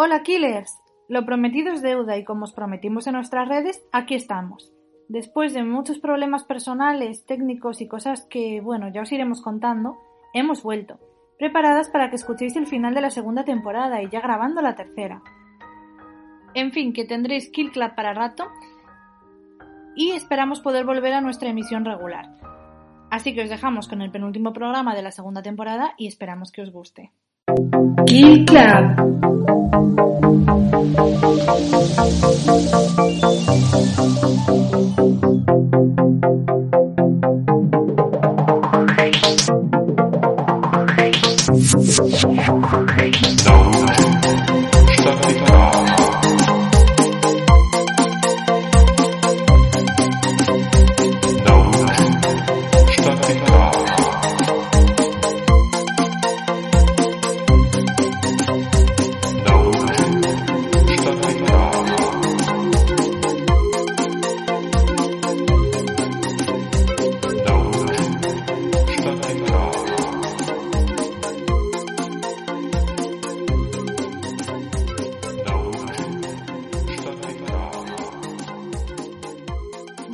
[0.00, 4.72] Hola Killers, lo prometido es deuda y como os prometimos en nuestras redes, aquí estamos.
[5.08, 9.98] Después de muchos problemas personales, técnicos y cosas que, bueno, ya os iremos contando,
[10.34, 11.00] hemos vuelto,
[11.36, 15.20] preparadas para que escuchéis el final de la segunda temporada y ya grabando la tercera.
[16.54, 18.46] En fin, que tendréis Kill Club para rato
[19.96, 22.36] y esperamos poder volver a nuestra emisión regular.
[23.10, 26.62] Así que os dejamos con el penúltimo programa de la segunda temporada y esperamos que
[26.62, 27.10] os guste.
[27.48, 29.08] Kill Club.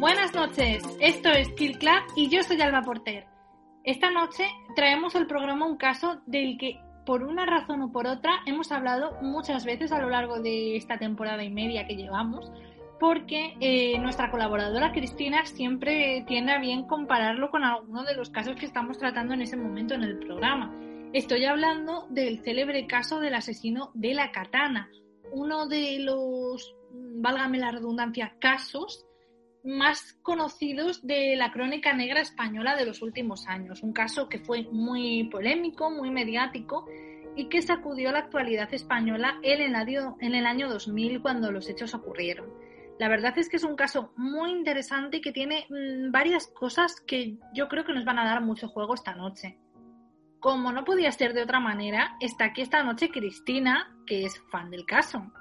[0.05, 3.25] Buenas noches, esto es Kill Club y yo soy Alba Porter.
[3.85, 8.43] Esta noche traemos al programa un caso del que por una razón o por otra
[8.45, 12.53] hemos hablado muchas veces a lo largo de esta temporada y media que llevamos,
[13.01, 18.57] porque eh, nuestra colaboradora Cristina siempre tiene a bien compararlo con alguno de los casos
[18.57, 20.71] que estamos tratando en ese momento en el programa.
[21.15, 24.91] Estoy hablando del célebre caso del asesino de la katana,
[25.33, 29.07] uno de los, válgame la redundancia, casos
[29.65, 33.83] más conocidos de la crónica negra española de los últimos años.
[33.83, 36.87] Un caso que fue muy polémico, muy mediático
[37.35, 41.69] y que sacudió la actualidad española en el año, en el año 2000 cuando los
[41.69, 42.53] hechos ocurrieron.
[42.99, 47.01] La verdad es que es un caso muy interesante y que tiene mmm, varias cosas
[47.01, 49.59] que yo creo que nos van a dar mucho juego esta noche.
[50.39, 54.71] Como no podía ser de otra manera, está aquí esta noche Cristina, que es fan
[54.71, 55.33] del caso.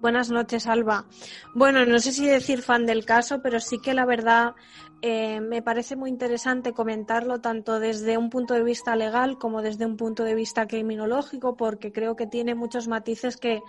[0.00, 1.06] Buenas noches, Alba.
[1.54, 4.54] Bueno, no sé si decir fan del caso, pero sí que la verdad
[5.00, 9.86] eh, me parece muy interesante comentarlo tanto desde un punto de vista legal como desde
[9.86, 13.62] un punto de vista criminológico, porque creo que tiene muchos matices que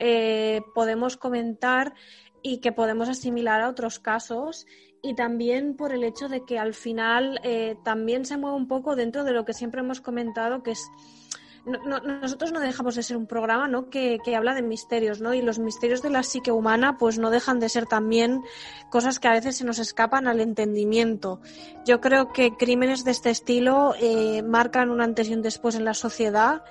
[0.00, 1.94] eh, podemos comentar
[2.42, 4.66] y que podemos asimilar a otros casos
[5.02, 8.96] y también por el hecho de que al final eh, también se mueve un poco
[8.96, 10.90] dentro de lo que siempre hemos comentado, que es
[11.64, 13.90] no, no, nosotros no dejamos de ser un programa ¿no?
[13.90, 15.34] Que, que, habla de misterios, ¿no?
[15.34, 18.42] Y los misterios de la psique humana, pues no dejan de ser también
[18.88, 21.40] cosas que a veces se nos escapan al entendimiento.
[21.84, 25.84] Yo creo que crímenes de este estilo eh, marcan un antes y un después en
[25.84, 26.62] la sociedad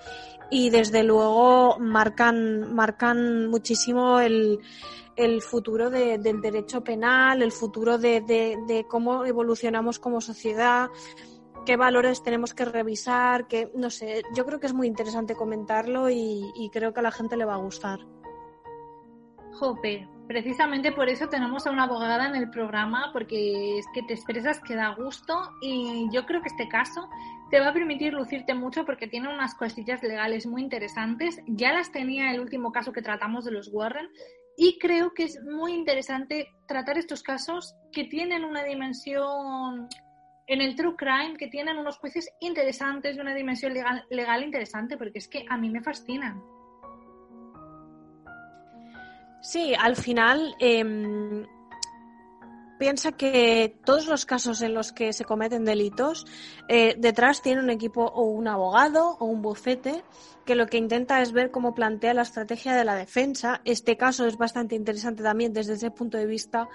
[0.50, 4.60] y desde luego marcan, marcan muchísimo el,
[5.16, 10.90] el futuro de, del derecho penal, el futuro de, de cómo evolucionamos como sociedad
[11.66, 16.10] qué valores tenemos que revisar, que no sé, yo creo que es muy interesante comentarlo
[16.10, 18.00] y, creo que a la gente le va a gustar.
[19.54, 24.14] Jope, precisamente por eso tenemos a una abogada en el programa, porque es que te
[24.14, 27.10] expresas que da gusto y yo creo que este caso
[27.50, 31.42] te va a permitir lucirte mucho porque tiene unas cosillas legales muy interesantes.
[31.48, 34.08] Ya las tenía el último caso que tratamos de los Warren
[34.56, 39.88] y creo que es muy interesante tratar estos casos que tienen una dimensión
[40.50, 44.98] en el True Crime que tienen unos juicios interesantes y una dimensión legal, legal interesante,
[44.98, 46.42] porque es que a mí me fascinan.
[49.42, 51.46] Sí, al final eh,
[52.80, 56.26] piensa que todos los casos en los que se cometen delitos,
[56.68, 60.04] eh, detrás tiene un equipo o un abogado o un bufete
[60.46, 63.62] que lo que intenta es ver cómo plantea la estrategia de la defensa.
[63.66, 66.68] Este caso es bastante interesante también desde ese punto de vista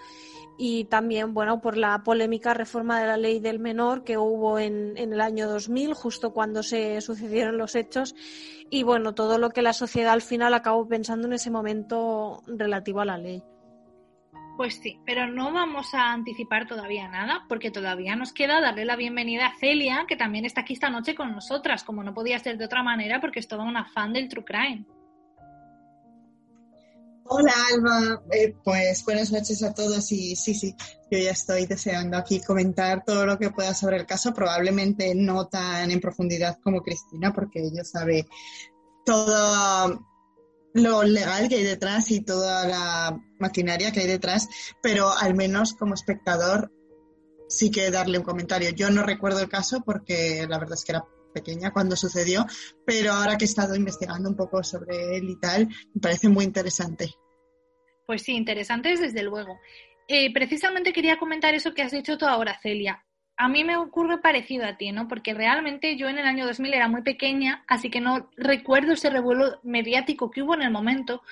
[0.58, 4.96] y también, bueno, por la polémica reforma de la ley del menor que hubo en,
[4.96, 8.14] en el año 2000, justo cuando se sucedieron los hechos,
[8.70, 13.00] y bueno, todo lo que la sociedad al final acabó pensando en ese momento relativo
[13.00, 13.42] a la ley.
[14.56, 18.94] Pues sí, pero no vamos a anticipar todavía nada, porque todavía nos queda darle la
[18.94, 22.56] bienvenida a Celia, que también está aquí esta noche con nosotras, como no podía ser
[22.56, 24.84] de otra manera, porque es toda una fan del True Crime.
[27.26, 30.76] Hola Alba, eh, pues buenas noches a todos y sí, sí,
[31.10, 35.46] yo ya estoy deseando aquí comentar todo lo que pueda sobre el caso, probablemente no
[35.48, 38.28] tan en profundidad como Cristina, porque ella sabe
[39.06, 40.06] todo
[40.74, 44.46] lo legal que hay detrás y toda la maquinaria que hay detrás,
[44.82, 46.70] pero al menos como espectador
[47.48, 48.68] sí que darle un comentario.
[48.70, 52.46] Yo no recuerdo el caso porque la verdad es que era pequeña cuando sucedió,
[52.86, 56.44] pero ahora que he estado investigando un poco sobre él y tal, me parece muy
[56.44, 57.10] interesante.
[58.06, 59.58] Pues sí, interesante desde luego.
[60.08, 63.04] Eh, precisamente quería comentar eso que has dicho tú ahora, Celia.
[63.36, 65.08] A mí me ocurre parecido a ti, ¿no?
[65.08, 69.10] Porque realmente yo en el año 2000 era muy pequeña, así que no recuerdo ese
[69.10, 71.22] revuelo mediático que hubo en el momento,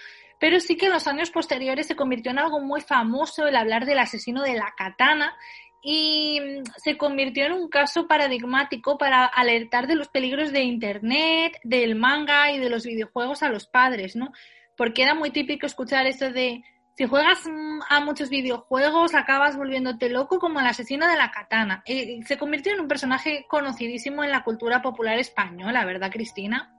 [0.40, 3.86] pero sí que en los años posteriores se convirtió en algo muy famoso el hablar
[3.86, 5.36] del asesino de la katana
[5.82, 11.58] y mm, se convirtió en un caso paradigmático para alertar de los peligros de Internet,
[11.64, 14.32] del manga y de los videojuegos a los padres, ¿no?
[14.76, 16.62] Porque era muy típico escuchar eso de
[16.96, 21.82] si juegas mm, a muchos videojuegos acabas volviéndote loco como el asesino de la katana.
[21.84, 26.72] Y se convirtió en un personaje conocidísimo en la cultura popular española, ¿verdad, Cristina?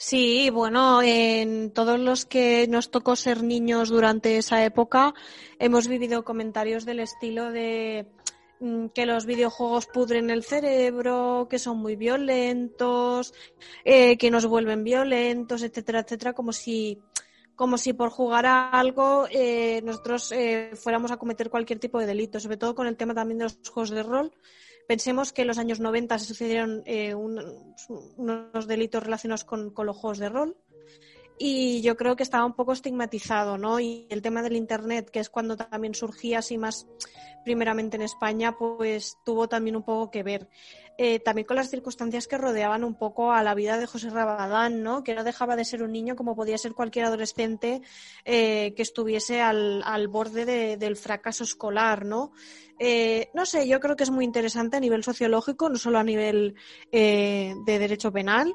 [0.00, 5.12] Sí, bueno, en todos los que nos tocó ser niños durante esa época
[5.58, 8.06] hemos vivido comentarios del estilo de
[8.60, 13.34] mm, que los videojuegos pudren el cerebro, que son muy violentos,
[13.84, 17.00] eh, que nos vuelven violentos, etcétera, etcétera, como si
[17.56, 22.06] como si por jugar a algo eh, nosotros eh, fuéramos a cometer cualquier tipo de
[22.06, 24.32] delito, sobre todo con el tema también de los juegos de rol
[24.88, 30.16] Pensemos que en los años 90 se sucedieron eh, unos delitos relacionados con, los juegos
[30.16, 30.56] de rol
[31.38, 33.80] y yo creo que estaba un poco estigmatizado, ¿no?
[33.80, 36.86] Y el tema del Internet, que es cuando también surgía así más
[37.44, 40.48] primeramente en España, pues tuvo también un poco que ver.
[41.00, 44.82] Eh, también con las circunstancias que rodeaban un poco a la vida de José Rabadán,
[44.82, 45.04] ¿no?
[45.04, 47.82] Que no dejaba de ser un niño como podía ser cualquier adolescente
[48.24, 52.32] eh, que estuviese al, borde del fracaso escolar, ¿no?
[52.80, 56.04] Eh, no sé, yo creo que es muy interesante a nivel sociológico, no solo a
[56.04, 56.56] nivel
[56.90, 58.52] de derecho penal.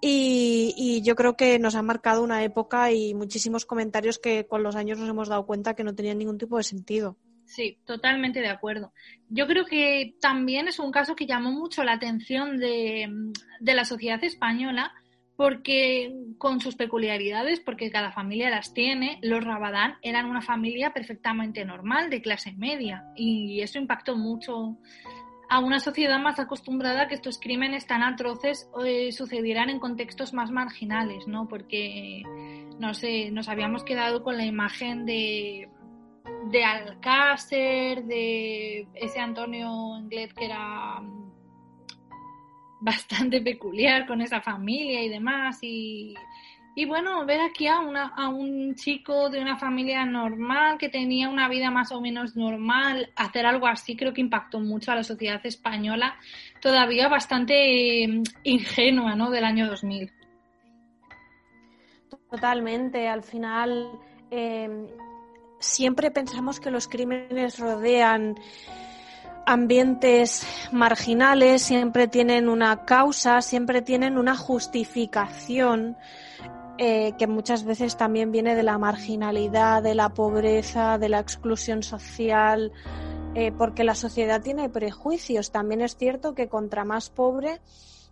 [0.00, 4.76] Y, yo creo que nos ha marcado una época y muchísimos comentarios que con los
[4.76, 7.16] años nos hemos dado cuenta que no tenían ningún tipo de sentido.
[7.44, 8.92] Sí, totalmente de acuerdo.
[9.30, 13.08] Yo creo que también es un caso que llamó mucho la atención de,
[13.60, 14.92] la sociedad española
[15.34, 21.64] porque con sus peculiaridades, porque cada familia las tiene, los Rabadán eran una familia perfectamente
[21.64, 24.78] normal, de clase media, y eso impactó mucho
[25.50, 30.34] a una sociedad más acostumbrada a que estos crímenes tan atroces eh, sucedieran en contextos
[30.34, 31.48] más marginales, ¿no?
[31.48, 32.22] Porque,
[32.78, 35.68] no sé, nos habíamos quedado con la imagen de
[36.46, 41.32] de Alcácer, de ese Antonio Englet que era mm,
[42.80, 45.58] bastante peculiar con esa familia y demás.
[45.62, 46.14] Y,
[46.78, 51.48] y bueno, ver aquí a, una, un chico de una familia normal que tenía una
[51.48, 55.44] vida más o menos normal, hacer algo así creo que impactó mucho a la sociedad
[55.44, 56.14] española,
[56.60, 59.28] todavía bastante mm, ingenua, ¿no?
[59.32, 60.12] Del año 2000.
[62.30, 63.90] Totalmente, al final
[64.30, 64.86] eh,
[65.58, 68.36] siempre pensamos que los crímenes rodean
[69.46, 75.96] ambientes marginales, siempre tienen una causa, siempre tienen una justificación
[76.78, 81.82] eh, que muchas veces también viene de la marginalidad, de la pobreza, de la exclusión
[81.82, 82.72] social,
[83.34, 85.50] eh, porque la sociedad tiene prejuicios.
[85.50, 87.60] También es cierto que contra más pobre,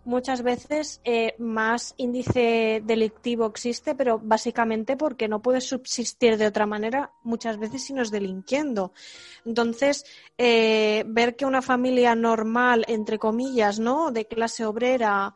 [0.06, 6.64] muchas veces eh, más índice delictivo existe, pero básicamente porque no puedes subsistir de otra
[6.64, 8.92] manera muchas veces si no es delinquiendo.
[9.44, 10.06] Entonces,
[10.38, 14.12] eh, ver que una familia normal, entre comillas, ¿no?
[14.12, 15.34] De clase obrera,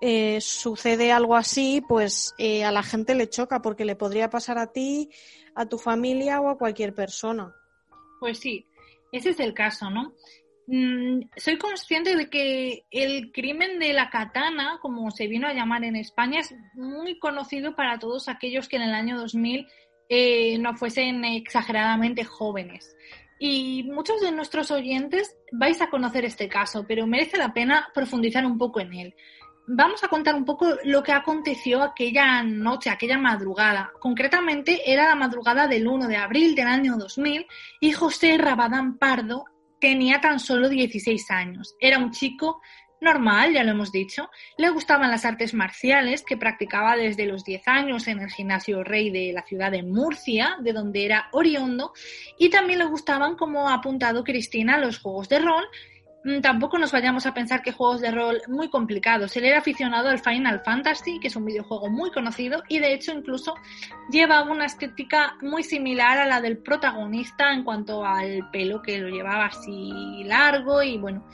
[0.00, 4.72] eh, sucede algo así, pues a la gente le choca porque le podría pasar a
[4.72, 5.10] ti,
[5.54, 7.54] a tu familia o a cualquier persona.
[8.20, 8.66] Pues sí,
[9.12, 10.14] ese es el caso, ¿no?
[10.70, 15.82] Mm, soy consciente de que el crimen de la katana, como se vino a llamar
[15.84, 19.66] en España, es muy conocido para todos aquellos que en el año 2000
[20.10, 22.94] eh, no fuesen exageradamente jóvenes.
[23.38, 28.44] Y muchos de nuestros oyentes vais a conocer este caso, pero merece la pena profundizar
[28.44, 29.14] un poco en él.
[29.70, 33.92] Vamos a contar un poco lo que aconteció aquella noche, aquella madrugada.
[34.00, 37.46] Concretamente era la madrugada del 1 de abril del año 2000
[37.78, 39.44] y José Rabadán Pardo
[39.78, 41.76] tenía tan solo 16 años.
[41.80, 42.62] Era un chico
[43.02, 44.30] normal, ya lo hemos dicho.
[44.56, 49.10] Le gustaban las artes marciales, que practicaba desde los 10 años en el gimnasio Rey
[49.10, 51.92] de la ciudad de Murcia, de donde era oriondo.
[52.38, 55.66] Y también le gustaban, como ha apuntado Cristina, los juegos de rol
[56.42, 59.36] tampoco nos vayamos a pensar que juegos de rol muy complicados.
[59.36, 63.12] Él era aficionado al Final Fantasy, que es un videojuego muy conocido y de hecho
[63.12, 63.54] incluso
[64.10, 69.08] lleva una estética muy similar a la del protagonista en cuanto al pelo que lo
[69.08, 71.26] llevaba así largo y bueno,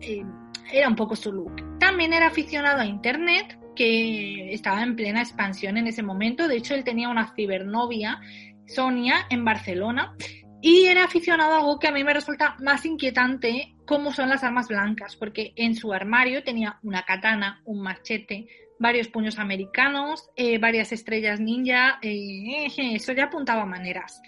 [0.00, 0.24] eh,
[0.72, 1.78] era un poco su look.
[1.78, 6.48] También era aficionado a Internet, que estaba en plena expansión en ese momento.
[6.48, 8.20] De hecho, él tenía una cibernovia,
[8.66, 10.14] Sonia, en Barcelona
[10.60, 14.42] y era aficionado a algo que a mí me resulta más inquietante, como son las
[14.42, 18.46] armas blancas, porque en su armario tenía una katana, un machete,
[18.78, 24.20] varios puños americanos, eh, varias estrellas ninja, eh, eso ya apuntaba maneras.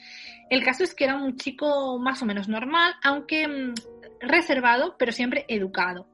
[0.51, 3.75] El caso es que era un chico más o menos normal, aunque mm,
[4.21, 6.09] reservado, pero siempre educado.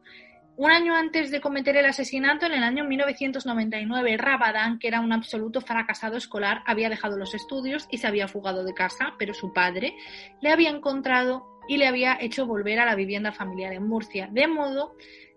[0.58, 5.12] Un año antes de cometer el asesinato, en el año 1999, Rabadán, que era un
[5.12, 9.52] absoluto fracasado escolar, había dejado los estudios y se había fugado de casa, pero su
[9.52, 9.94] padre
[10.40, 14.46] le había encontrado y le había hecho volver a la vivienda familiar en Murcia, de
[14.46, 14.96] modo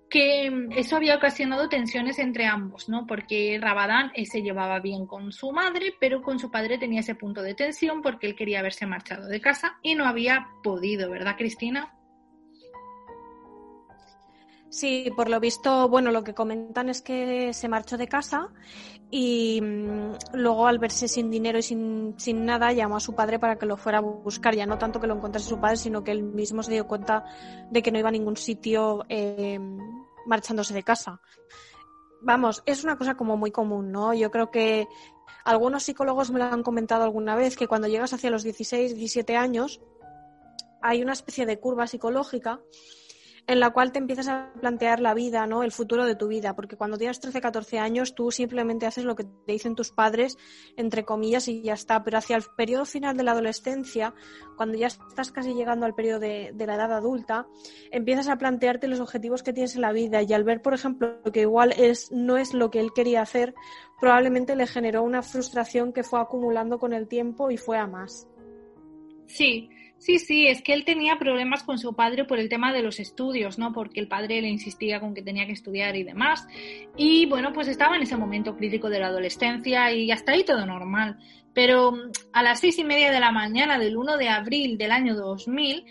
[0.10, 3.06] que mm, eso había ocasionado tensiones entre ambos, ¿no?
[3.06, 7.16] Porque Rabadán eh, se llevaba bien con su madre, pero con su padre tenía ese
[7.16, 11.36] punto de tensión porque él quería haberse marchado de casa y no había podido, ¿verdad,
[11.38, 11.99] Cristina?
[14.70, 18.50] Sí, por lo visto, bueno, lo que comentan es que se marchó de casa
[19.10, 23.40] y mm, luego al verse sin dinero y sin, sin, nada llamó a su padre
[23.40, 24.56] para que lo fuera a buscar.
[24.56, 27.26] Ya no tanto que lo encontrase su padre, sino que él mismo se dio cuenta
[27.72, 29.60] de que no iba a ningún sitio eh,
[30.28, 31.20] marchándose de casa.
[32.22, 34.14] Vamos, es una cosa como muy común, ¿no?
[34.14, 34.88] Yo creo que
[35.46, 39.36] algunos psicólogos me lo han comentado alguna vez, que cuando llegas hacia los 16, 17
[39.36, 39.82] años,
[40.82, 42.60] hay una especie de curva psicológica
[43.50, 45.64] en la cual te empiezas a plantear la vida, ¿no?
[45.64, 49.16] El futuro de tu vida, porque cuando tienes 13, 14 años tú simplemente haces lo
[49.16, 50.38] que te dicen tus padres,
[50.78, 52.04] entre comillas, y ya está.
[52.04, 54.14] Pero hacia el periodo final de la adolescencia,
[54.56, 57.48] cuando ya estás casi llegando al periodo de, la edad adulta,
[57.90, 61.20] empiezas a plantearte los objetivos que tienes en la vida y al ver, por ejemplo,
[61.34, 63.56] que igual es, no es lo que él quería hacer,
[64.00, 68.28] probablemente le generó una frustración que fue acumulando con el tiempo y fue a más.
[69.30, 69.70] Sí,
[70.00, 73.02] Sí, sí, es que él tenía problemas con su padre por el tema de los
[73.02, 73.74] estudios, ¿no?
[73.74, 76.48] Porque el padre le insistía con que tenía que estudiar y demás.
[76.96, 80.66] Y bueno, pues estaba en ese momento crítico de la adolescencia y hasta ahí todo
[80.66, 81.18] normal.
[81.54, 84.92] Pero mm, a las seis y media de la mañana del 1 de abril del
[84.92, 85.84] año 2000,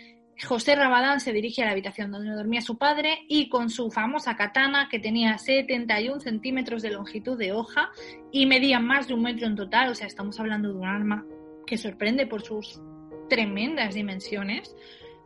[0.43, 4.35] José Rabadán se dirige a la habitación donde dormía su padre y con su famosa
[4.35, 7.91] katana, que tenía 71 centímetros de longitud de hoja
[8.31, 11.25] y medía más de un metro en total, o sea, estamos hablando de un arma
[11.67, 12.81] que sorprende por sus
[13.29, 14.75] tremendas dimensiones,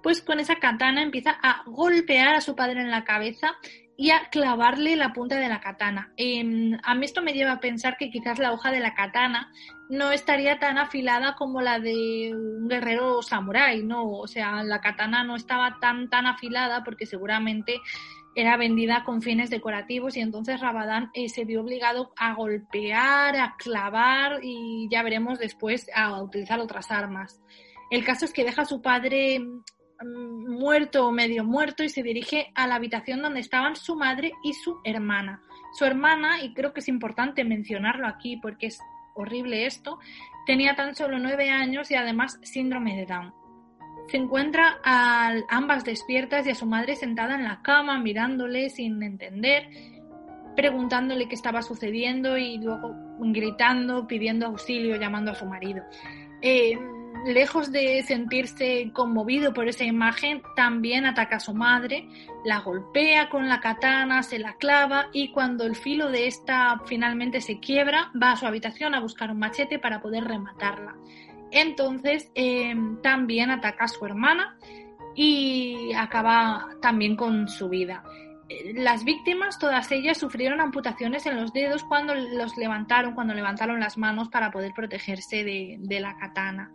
[0.03, 3.55] pues con esa katana empieza a golpear a su padre en la cabeza
[3.95, 6.12] y a clavarle la punta de la katana.
[6.17, 9.51] Em, a mí esto me lleva a pensar que quizás la hoja de la katana
[9.89, 14.10] no estaría tan afilada como la de un guerrero samurái, ¿no?
[14.10, 17.79] O sea, la katana no estaba tan, tan afilada porque seguramente
[18.36, 23.55] era vendida con fines decorativos y entonces Rabadán eh, se vio obligado a golpear, a
[23.57, 27.39] clavar y ya veremos después a utilizar otras armas.
[27.93, 32.01] El caso es que deja a su padre mm, muerto o medio muerto y se
[32.01, 35.43] dirige a la habitación donde estaban su madre y su hermana.
[35.73, 38.79] Su hermana, y creo que es importante mencionarlo aquí porque es
[39.13, 40.00] horrible esto,
[40.47, 43.31] tenía tan solo nueve años y además síndrome de Down.
[44.07, 49.03] Se encuentra a ambas despiertas y a su madre sentada en la cama mirándole sin
[49.03, 49.69] entender,
[50.55, 55.83] preguntándole qué estaba sucediendo y luego gritando, pidiendo auxilio, llamando a su marido.
[56.41, 56.75] Eh,
[57.25, 62.08] lejos de sentirse conmovido por esa imagen, también ataca a su madre,
[62.44, 67.42] la golpea con la katana, se la clava y cuando el filo de esta finalmente
[67.42, 70.96] se quiebra, va a su habitación a buscar un machete para poder rematarla.
[71.51, 74.58] Entonces em, también ataca a su hermana
[75.15, 78.03] y acaba también con su vida.
[78.75, 83.98] Las víctimas, todas ellas, sufrieron amputaciones en los dedos cuando los levantaron, cuando levantaron las
[83.98, 86.72] manos para poder protegerse de, de la katana.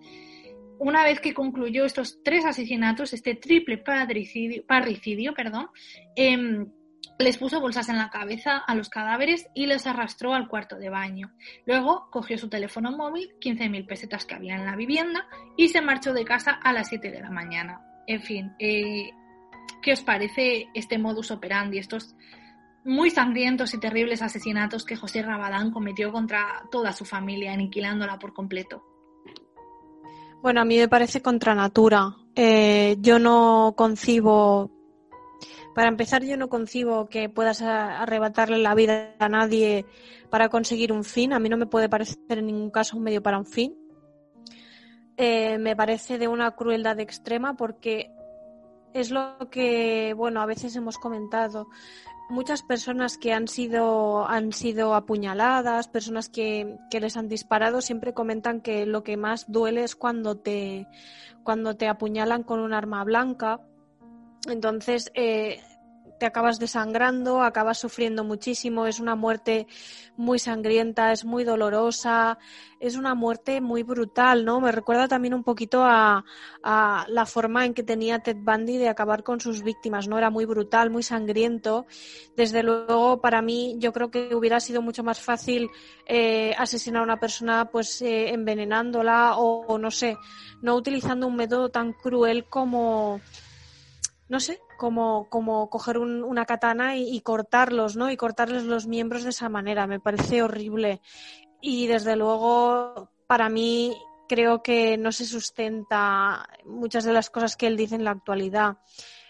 [0.78, 5.68] Una vez que concluyó estos tres asesinatos, este triple parricidio, perdón,
[6.16, 6.70] em,
[7.18, 10.88] les puso bolsas en la cabeza a los cadáveres y los arrastró al cuarto de
[10.88, 11.32] baño.
[11.66, 16.12] Luego cogió su teléfono móvil, 15.000 pesetas que había en la vivienda, y se marchó
[16.12, 17.80] de casa a las 7 de la mañana.
[18.06, 19.10] En fin, eh,
[19.82, 22.14] ¿qué os parece este modus operandi, estos
[22.84, 28.32] muy sangrientos y terribles asesinatos que José Rabadán cometió contra toda su familia, aniquilándola por
[28.32, 28.97] completo?
[30.40, 32.16] Bueno, a mí me parece contra natura.
[32.36, 34.70] Eh, yo no concibo,
[35.74, 39.84] para empezar, yo no concibo que puedas arrebatarle la vida a nadie
[40.30, 41.32] para conseguir un fin.
[41.32, 43.76] A mí no me puede parecer en ningún caso un medio para un fin.
[45.16, 48.12] Eh, me parece de una crueldad extrema porque
[48.94, 51.66] es lo que, bueno, a veces hemos comentado
[52.28, 58.14] muchas personas que han sido, han sido apuñaladas, personas que, que, les han disparado, siempre
[58.14, 60.86] comentan que lo que más duele es cuando te,
[61.42, 63.60] cuando te apuñalan con un arma blanca.
[64.48, 65.60] Entonces, eh,
[66.18, 69.66] te acabas desangrando, acabas sufriendo muchísimo, es una muerte
[70.16, 72.38] muy sangrienta, es muy dolorosa,
[72.80, 74.60] es una muerte muy brutal, ¿no?
[74.60, 76.24] Me recuerda también un poquito a,
[76.62, 80.18] la forma en que tenía Ted Bundy de acabar con sus víctimas, ¿no?
[80.18, 81.86] Era muy brutal, muy sangriento.
[82.36, 85.70] Desde luego, para mí, yo creo que hubiera sido mucho más fácil
[86.06, 90.16] eh, asesinar a una persona, pues, eh, envenenándola o, o, no sé,
[90.60, 93.20] no utilizando un método tan cruel como
[94.28, 98.10] no sé, como, como coger un, una katana y, cortarlos, ¿no?
[98.10, 99.86] Y cortarles los miembros de esa manera.
[99.86, 101.00] Me parece horrible.
[101.60, 103.96] Y desde luego, para mí,
[104.28, 108.78] creo que no se sustenta muchas de las cosas que él dice en la actualidad.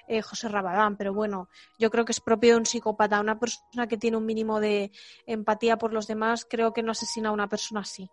[0.08, 3.20] Eh, José Rabadán, pero bueno, yo creo que es propio de un psicópata.
[3.20, 4.90] Una persona que tiene un mínimo de
[5.26, 8.10] empatía por los demás, creo que no asesina a una persona así.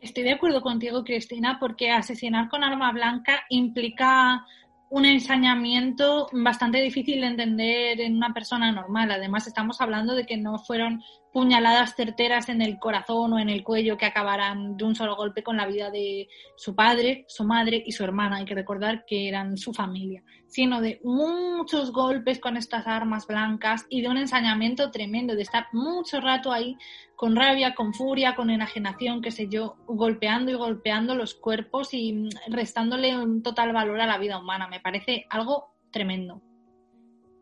[0.00, 4.44] Estoy de acuerdo contigo, Cristina, porque asesinar con arma blanca implica
[4.90, 9.10] un ensañamiento bastante difícil de entender en una persona normal.
[9.10, 13.64] Además, estamos hablando de que no fueron puñaladas certeras en el corazón o en el
[13.64, 17.82] cuello que acabaran de un solo golpe con la vida de su padre, su madre
[17.84, 18.36] y su hermana.
[18.36, 20.22] Hay que recordar que eran su familia,
[20.54, 25.66] sino de muchos golpes con estas armas blancas y de un ensañamiento tremendo, de estar
[25.72, 26.76] mucho rato ahí
[27.16, 32.28] con rabia, con furia, con enajenación, qué sé yo, golpeando y golpeando los cuerpos y
[32.46, 34.68] restándole un total valor a la vida humana.
[34.68, 36.40] Me parece algo tremendo.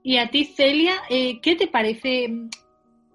[0.02, 2.32] Y a ti, Celia, eh, ¿qué te parece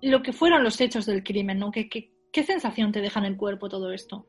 [0.04, 1.72] lo que fueron los hechos del crimen, ¿no?
[1.72, 4.28] ¿Qué, qué, qué sensación te deja en el cuerpo todo esto?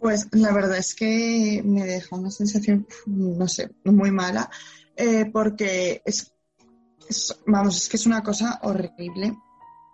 [0.00, 4.48] Pues la verdad es que me deja una sensación, no sé, muy mala,
[4.96, 6.32] eh, porque es,
[7.46, 9.36] vamos, es que es una cosa horrible.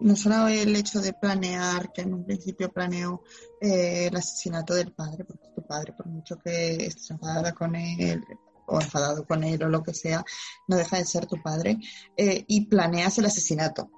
[0.00, 3.22] No solo el hecho de planear, que en un principio planeó
[3.60, 8.22] eh, el asesinato del padre, porque tu padre, por mucho que estés enfadada con él,
[8.66, 10.24] o enfadado con él o lo que sea,
[10.68, 11.78] no deja de ser tu padre,
[12.16, 13.90] eh, y planeas el asesinato.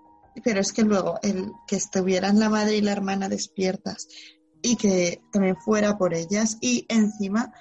[0.44, 4.06] Pero es que luego el que estuvieran la madre y la hermana despiertas
[4.62, 6.58] y que también fuera por ellas.
[6.60, 7.52] Y encima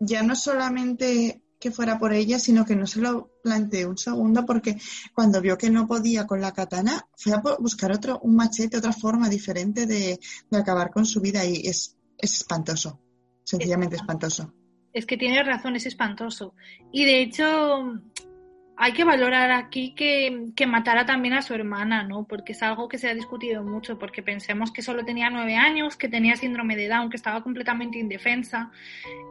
[0.00, 4.44] ya no solamente que fuera por ellas, sino que no se lo planteé un segundo
[4.44, 4.76] porque
[5.14, 8.92] cuando vio que no podía con la katana, fue a buscar otro, un machete, otra
[8.92, 10.18] forma diferente de,
[10.50, 11.44] de acabar con su vida.
[11.44, 13.00] Y es, es espantoso,
[13.44, 14.52] sencillamente espantoso.
[14.92, 16.54] Es que tienes razón, es espantoso.
[16.92, 17.44] Y de hecho,
[18.76, 22.24] hay que valorar aquí que, que, matara también a su hermana, ¿no?
[22.24, 25.96] Porque es algo que se ha discutido mucho, porque pensemos que solo tenía nueve años,
[25.96, 28.70] que tenía síndrome de Down, que estaba completamente indefensa.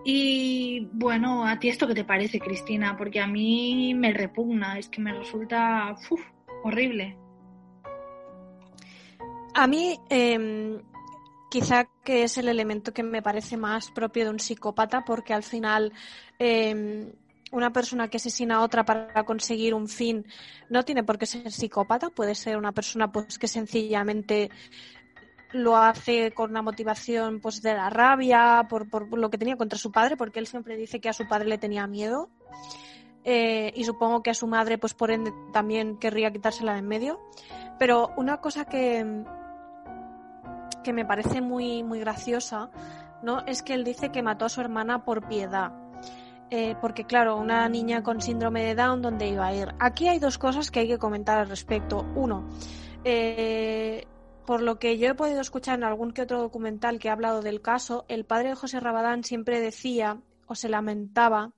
[0.05, 2.95] Y bueno, ¿a ti esto qué te parece, Cristina?
[2.95, 6.21] Porque a mí me repugna, es que me resulta uf,
[6.63, 7.17] horrible.
[9.53, 10.79] A mí, eh,
[11.49, 15.43] quizá que es el elemento que me parece más propio de un psicópata, porque al
[15.43, 15.91] final
[16.39, 17.11] eh,
[17.51, 20.25] una persona que asesina a otra para conseguir un fin
[20.69, 24.49] no tiene por qué ser psicópata, puede ser una persona pues que sencillamente
[25.53, 29.91] lo hace con una motivación pues de la rabia por, lo que tenía contra su
[29.91, 32.29] padre, porque él siempre dice que a su padre le tenía miedo.
[33.23, 36.87] Eh, y supongo que a su madre, pues por ende, también querría quitársela de en
[36.87, 37.19] medio.
[37.77, 39.23] Pero una cosa que,
[40.83, 42.71] que me parece muy, muy graciosa,
[43.21, 43.45] ¿no?
[43.45, 45.80] Es que él dice que mató a su hermana por piedad.
[46.53, 49.69] Eh, porque claro, una niña con síndrome de Down, ¿dónde iba a ir?
[49.79, 52.05] Aquí hay dos cosas que hay que comentar al respecto.
[52.13, 52.49] Uno,
[53.05, 54.05] eh,
[54.45, 57.41] por lo que yo he podido escuchar en algún que otro documental que ha hablado
[57.41, 61.53] del caso, el padre de José Rabadán siempre decía o se lamentaba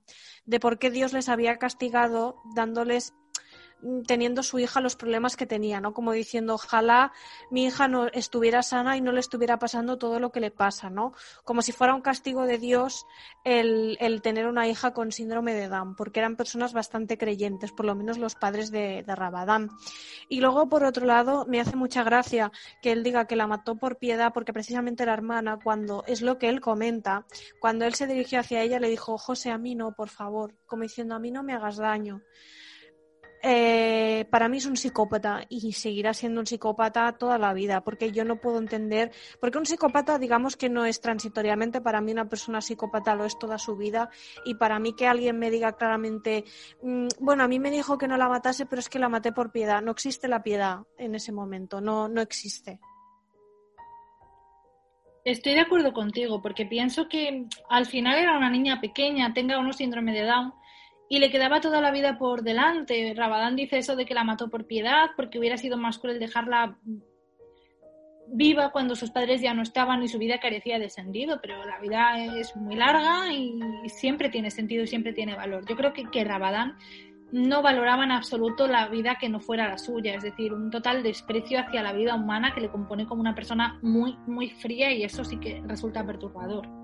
[0.46, 3.14] de por qué Dios les había castigado dándoles
[4.06, 5.92] teniendo su hija los problemas que tenía, ¿no?
[5.92, 7.12] Como diciendo, ojalá
[7.50, 10.90] mi hija no estuviera sana y no le estuviera pasando todo lo que le pasa,
[10.90, 11.12] ¿no?
[11.44, 13.06] Como si fuera un castigo de Dios
[13.44, 17.86] el, el tener una hija con síndrome de Down, porque eran personas bastante creyentes, por
[17.86, 19.70] lo menos los padres de, de Rabadán.
[20.28, 23.76] Y luego, por otro lado, me hace mucha gracia que él diga que la mató
[23.76, 27.26] por piedad, porque precisamente la hermana, cuando es lo que él comenta,
[27.60, 30.82] cuando él se dirigió hacia ella, le dijo, José, a mí no, por favor, como
[30.82, 32.22] diciendo, a mí no me hagas daño.
[33.46, 38.10] Eh, para mí es un psicópata y seguirá siendo un psicópata toda la vida, porque
[38.10, 42.26] yo no puedo entender, porque un psicópata digamos que no es transitoriamente, para mí una
[42.26, 44.08] persona psicópata lo es toda su vida
[44.46, 46.44] y para mí que alguien me diga claramente,
[46.82, 49.30] mm, bueno, a mí me dijo que no la matase, pero es que la maté
[49.30, 52.80] por piedad, no existe la piedad en ese momento, no, no existe.
[55.22, 59.76] Estoy de acuerdo contigo, porque pienso que al final era una niña pequeña, tenga unos
[59.76, 60.54] síndrome de Down,
[61.08, 63.12] y le quedaba toda la vida por delante.
[63.14, 66.78] Rabadán dice eso de que la mató por piedad, porque hubiera sido más cruel dejarla
[68.26, 71.78] viva cuando sus padres ya no estaban y su vida carecía de sentido, pero la
[71.78, 75.64] vida es muy larga y siempre tiene sentido y siempre tiene valor.
[75.68, 76.76] Yo creo que, que Rabadán
[77.32, 81.02] no valoraba en absoluto la vida que no fuera la suya, es decir, un total
[81.02, 85.02] desprecio hacia la vida humana que le compone como una persona muy, muy fría y
[85.02, 86.83] eso sí que resulta perturbador.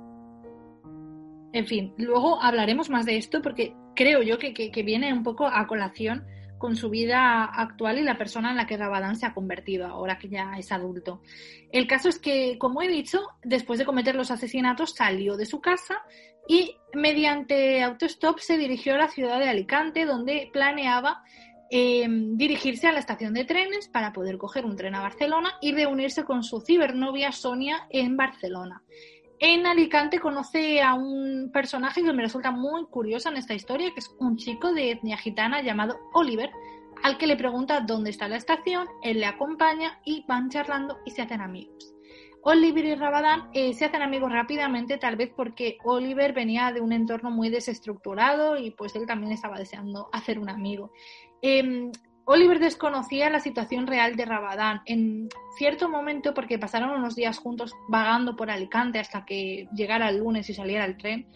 [1.53, 5.67] En fin, luego hablaremos más de esto porque creo yo que, viene un poco a
[5.67, 6.25] colación
[6.59, 10.19] con su vida actual y la persona en la que Rabadán se ha convertido ahora
[10.19, 11.23] que ya es adulto.
[11.73, 15.61] El caso es que, como he dicho, después de cometer los asesinatos salió de su
[15.61, 16.03] casa
[16.47, 21.23] y mediante autostop se dirigió a la ciudad de Alicante donde planeaba
[21.71, 25.73] eh, dirigirse a la estación de trenes para poder coger un tren a Barcelona y
[25.73, 28.83] reunirse con su cibernovia Sonia en Barcelona.
[29.43, 34.01] En Alicante conoce a un personaje que me resulta muy curioso en esta historia, que
[34.01, 36.51] es un chico de etnia gitana llamado Oliver,
[37.03, 41.13] al que le pregunta dónde está la estación, él le acompaña y van charlando y
[41.13, 41.95] se hacen amigos.
[42.43, 46.93] Oliver y Rabadán eh, se hacen amigos rápidamente, tal vez porque Oliver venía de un
[46.93, 50.93] entorno muy desestructurado y pues él también estaba deseando hacer un amigo.
[51.41, 51.91] Em,
[52.33, 54.83] Oliver desconocía la situación real de Rabadán.
[54.87, 60.19] En cierto momento, porque pasaron unos días juntos vagando por Alicante hasta que llegara el
[60.19, 61.27] lunes y saliera el tren,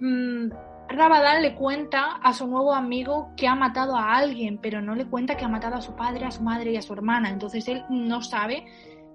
[0.00, 0.48] mmm,
[0.88, 5.06] Rabadán le cuenta a su nuevo amigo que ha matado a alguien, pero no le
[5.06, 7.30] cuenta que ha matado a su padre, a su madre y a su hermana.
[7.30, 8.66] Entonces él no sabe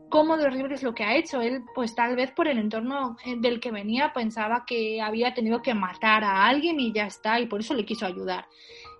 [0.07, 1.41] cómo de horrible es lo que ha hecho.
[1.41, 5.61] Él, pues tal vez por el entorno eh, del que venía, pensaba que había tenido
[5.61, 8.45] que matar a alguien y ya está, y por eso le quiso ayudar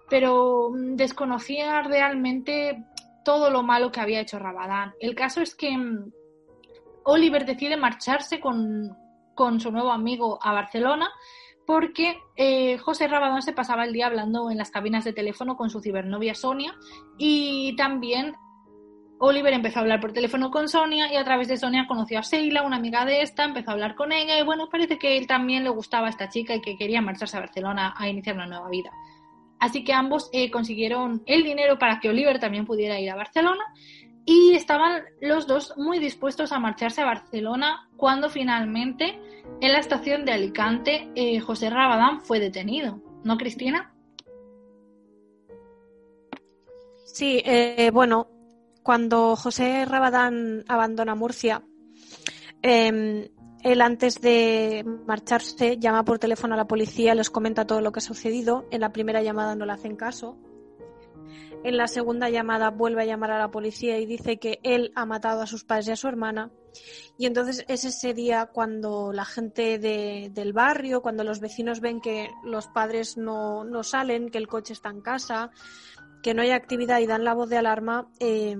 [0.10, 2.84] pero mm, desconocía realmente
[3.24, 4.94] todo lo malo que había hecho Rabadán.
[5.00, 6.12] El caso es que mm,
[7.04, 8.96] Oliver decide marcharse con,
[9.60, 11.10] su nuevo amigo a Barcelona
[11.66, 15.70] porque eh, José Rabadán se pasaba el día hablando en las cabinas de teléfono con
[15.70, 16.76] su cibernovia Sonia
[17.18, 18.36] y también
[19.20, 22.24] Oliver empezó a hablar por teléfono con Sonia y a través de Sonia conoció a
[22.24, 25.28] Seila, una amiga de esta, empezó a hablar con ella y bueno, parece que él
[25.28, 28.48] también le gustaba a esta chica y que quería marcharse a Barcelona a iniciar una
[28.48, 28.92] nueva vida.
[29.60, 33.64] Así que ambos eh, consiguieron el dinero para que Oliver también pudiera ir a Barcelona
[34.26, 39.20] y estaban los dos muy dispuestos a marcharse a Barcelona cuando finalmente
[39.60, 43.02] en la estación de Alicante eh, José Rabadán fue detenido.
[43.24, 43.94] ¿No, Cristina?
[47.06, 48.28] Sí, eh, bueno,
[48.84, 51.64] cuando José Rabadán abandona Murcia,
[52.62, 53.28] em,
[53.64, 58.00] él antes de marcharse llama por teléfono a la policía, les comenta todo lo que
[58.00, 58.66] ha sucedido.
[58.72, 60.38] En la primera llamada no le hacen caso.
[61.64, 65.06] En la segunda llamada vuelve a llamar a la policía y dice que él ha
[65.06, 66.52] matado a sus padres y a su hermana.
[67.18, 72.30] Y entonces es ese día cuando la gente del barrio, cuando los vecinos ven que
[72.46, 75.52] los padres no, no, salen, que el coche está en casa,
[76.24, 78.56] que no hay actividad y dan la voz de alarma, eh,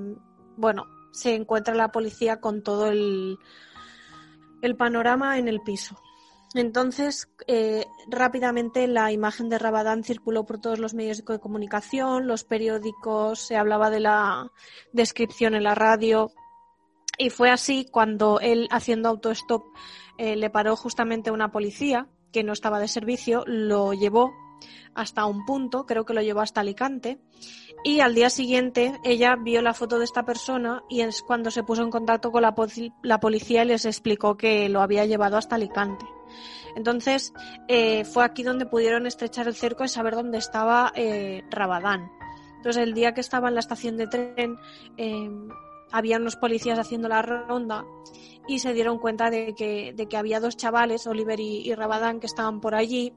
[0.58, 3.38] bueno, se encuentra la policía con todo el
[4.62, 6.02] el panorama en el piso.
[6.56, 12.44] Entonces, eh, rápidamente la imagen de Rabadán circuló por todos los medios de comunicación, los
[12.44, 14.52] periódicos, se hablaba de la
[14.92, 16.32] descripción en la radio.
[17.18, 19.64] Y fue así cuando él, haciendo autostop,
[20.18, 24.34] eh, le paró justamente una policía que no estaba de servicio, lo llevó
[24.94, 27.20] hasta un punto, creo que lo llevó hasta Alicante,
[27.84, 31.64] y al día siguiente ella vio la foto de esta persona y es cuando se
[31.64, 36.06] puso en contacto con la, policía y les explicó que lo había llevado hasta Alicante.
[36.76, 37.34] Entonces
[37.68, 42.12] eh, fue aquí donde pudieron estrechar el cerco y saber dónde estaba eh, Rabadán.
[42.58, 44.58] Entonces el día que estaba en la estación de tren
[44.98, 45.30] eh,
[45.92, 47.86] había unos policías haciendo la ronda
[48.48, 52.20] y se dieron cuenta de que, de que había dos chavales, Oliver y, y Rabadán,
[52.20, 53.14] que estaban por allí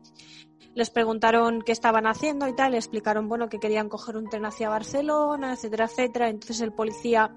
[0.74, 4.44] les preguntaron qué estaban haciendo y tal, le explicaron bueno que querían coger un tren
[4.44, 6.28] hacia Barcelona, etcétera, etcétera.
[6.28, 7.34] Entonces el policía,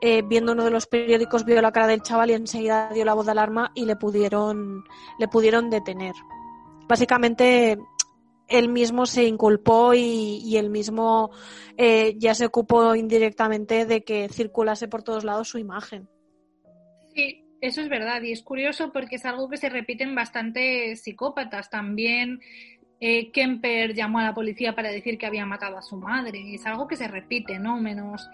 [0.00, 3.14] eh, viendo uno de los periódicos, vio la cara del chaval y enseguida dio la
[3.14, 4.84] voz de alarma y le pudieron,
[5.18, 6.14] le pudieron detener.
[6.88, 7.78] Básicamente
[8.48, 11.30] él mismo se inculpó y, y él mismo
[11.76, 16.08] eh, ya se ocupó indirectamente de que circulase por todos lados su imagen.
[17.14, 21.02] Sí, eso es verdad y es curioso porque es algo que se repite en bastantes
[21.02, 21.70] psicópatas.
[21.70, 22.40] También
[23.00, 26.54] eh, Kemper llamó a la policía para decir que había matado a su madre.
[26.54, 27.80] Es algo que se repite, ¿no?
[27.80, 28.28] Menos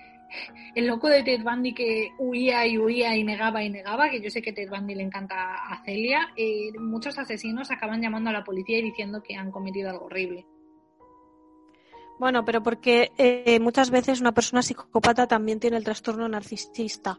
[0.75, 4.31] el loco de Ted Bundy que huía y huía y negaba y negaba, que yo
[4.31, 6.33] sé que Ted Bundy le encanta a Celia.
[6.37, 10.47] Eh, muchos asesinos acaban llamando a la policía y diciendo que han cometido algo horrible.
[12.19, 17.19] Bueno, pero porque eh, muchas veces una persona psicópata también tiene el trastorno narcisista.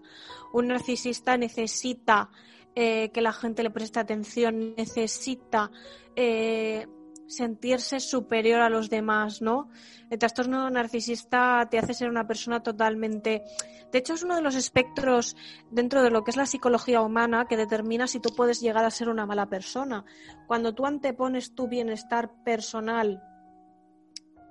[0.53, 2.29] Un narcisista necesita
[2.75, 5.69] eh, que la gente le preste atención, necesita
[6.15, 6.88] eh,
[7.27, 9.69] sentirse superior a los demás, ¿no?
[10.10, 13.43] El trastorno narcisista te hace ser una persona totalmente...
[13.91, 15.36] De hecho, es uno de los espectros
[15.71, 18.91] dentro de lo que es la psicología humana que determina si tú puedes llegar a
[18.91, 20.03] ser una mala persona.
[20.47, 23.21] Cuando tú antepones tu bienestar personal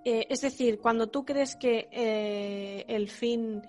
[0.04, 3.62] eh, es decir, cuando tú crees que eh, el fin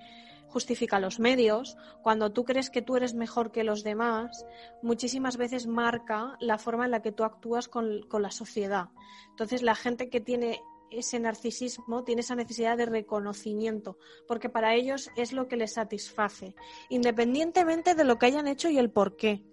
[0.48, 4.46] justifica los medios, cuando tú crees que tú eres mejor que los demás,
[4.82, 8.90] muchísimas veces marca la forma en la que tú actúas con, con la sociedad.
[9.32, 15.12] Entonces, la gente que tiene ese narcisismo tiene esa necesidad de reconocimiento, porque para ellos
[15.16, 16.56] es lo que les satisface,
[16.90, 19.44] independientemente de lo que hayan hecho y el por qué.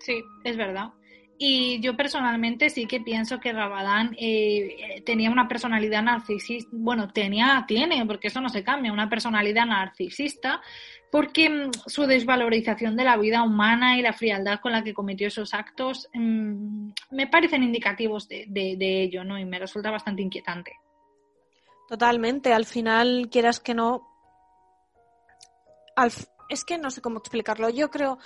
[0.00, 0.92] Sí, es verdad.
[1.36, 7.64] Y yo personalmente sí que pienso que Rabadán eh, tenía una personalidad narcisista, bueno, tenía,
[7.66, 10.60] tiene, porque eso no se cambia, una personalidad narcisista,
[11.10, 15.26] porque mm, su desvalorización de la vida humana y la frialdad con la que cometió
[15.26, 19.36] esos actos mm, me parecen indicativos de, de, ello, ¿no?
[19.36, 20.72] Y me resulta bastante inquietante.
[21.88, 24.08] Totalmente, al final, quieras que no.
[26.48, 27.70] es que no sé cómo explicarlo.
[27.70, 28.18] Yo creo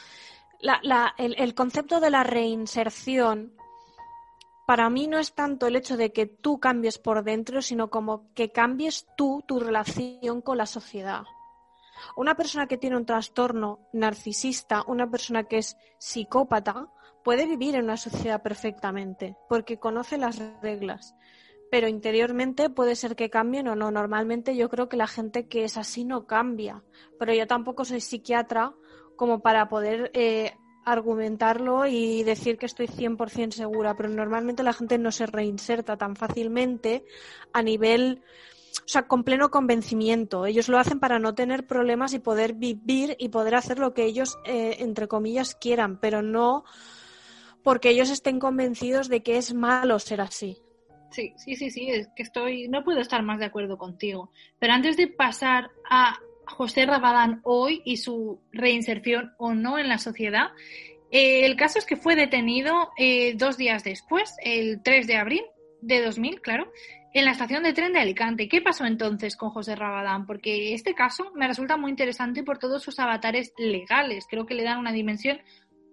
[0.60, 3.54] la, la, el, el concepto de la reinserción
[4.68, 8.34] para mí no es tanto el hecho de que tú cambies por dentro, sino como
[8.34, 11.22] que cambies tú tu relación con la sociedad.
[12.16, 16.88] Una persona que tiene un trastorno narcisista, una persona que es psicópata,
[17.24, 21.14] puede vivir en una sociedad perfectamente, porque conoce las reglas.
[21.70, 23.90] Pero interiormente puede ser que cambien o no.
[23.90, 26.82] Normalmente yo creo que la gente que es así no cambia.
[27.18, 28.74] Pero yo tampoco soy psiquiatra
[29.18, 30.54] como para poder eh,
[30.87, 36.16] argumentarlo y decir que estoy 100% segura, pero normalmente la gente no se reinserta tan
[36.16, 37.04] fácilmente
[37.52, 38.22] a nivel,
[38.78, 40.46] o sea, con pleno convencimiento.
[40.46, 44.04] Ellos lo hacen para no tener problemas y poder vivir y poder hacer lo que
[44.04, 46.64] ellos, eh, entre comillas, quieran, pero no
[47.62, 50.57] porque ellos estén convencidos de que es malo ser así.
[51.11, 54.31] Sí, sí, sí, sí, es que estoy, no puedo estar más de acuerdo contigo.
[54.59, 59.98] Pero antes de pasar a José Rabadán hoy y su reinserción o no en la
[59.98, 60.48] sociedad.
[61.11, 65.42] Eh, el caso es que fue detenido eh, dos días después, el 3 de abril
[65.80, 66.70] de 2000, claro,
[67.14, 68.48] en la estación de tren de Alicante.
[68.48, 70.26] ¿Qué pasó entonces con José Rabadán?
[70.26, 74.26] Porque este caso me resulta muy interesante por todos sus avatares legales.
[74.28, 75.40] Creo que le dan una dimensión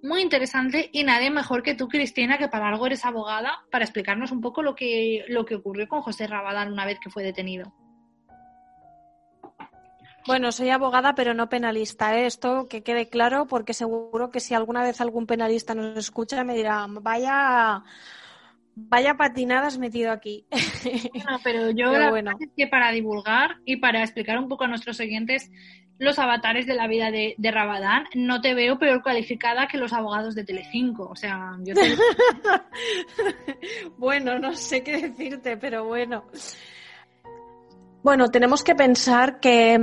[0.04, 4.32] muy interesante y nadie mejor que tú, Cristina, que para algo eres abogada, para explicarnos
[4.32, 7.74] un poco lo que, lo que ocurrió con José Rabadán una vez que fue detenido.
[10.28, 12.18] Bueno, soy abogada, pero no penalista.
[12.18, 12.26] ¿eh?
[12.26, 16.56] Esto que quede claro, porque seguro que si alguna vez algún penalista nos escucha, me
[16.56, 17.84] dirá, vaya,
[18.76, 20.46] vaya patinadas metido aquí.
[21.14, 22.32] Bueno, pero yo la bueno.
[22.32, 25.52] verdad es que para divulgar y para explicar un poco a nuestros oyentes
[25.98, 29.94] los avatares de la vida de, de Rabadán, no te veo peor cualificada que los
[29.94, 31.08] abogados de Telecinco.
[31.08, 31.82] O sea, yo te...
[33.98, 36.26] bueno, no sé qué decirte, pero bueno.
[38.06, 39.80] Bueno, tenemos que pensar que,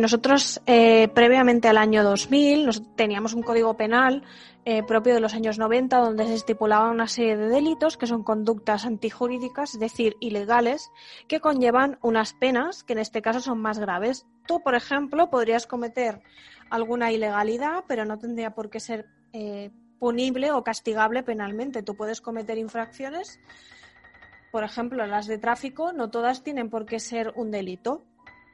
[0.00, 4.24] nosotros eh, previamente al año 2000 nos, teníamos un código penal
[4.64, 8.24] eh, propio de los años 90 donde se estipulaba una serie de delitos que son
[8.24, 10.90] conductas antijurídicas, es decir, ilegales,
[11.28, 14.26] que conllevan unas penas que en este caso son más graves.
[14.48, 16.22] Tú, por ejemplo, podrías cometer
[16.70, 21.84] alguna ilegalidad, pero no tendría por qué ser eh, punible o castigable penalmente.
[21.84, 23.38] Tú puedes cometer infracciones
[24.54, 28.04] por ejemplo, las de tráfico no todas tienen por qué ser un delito.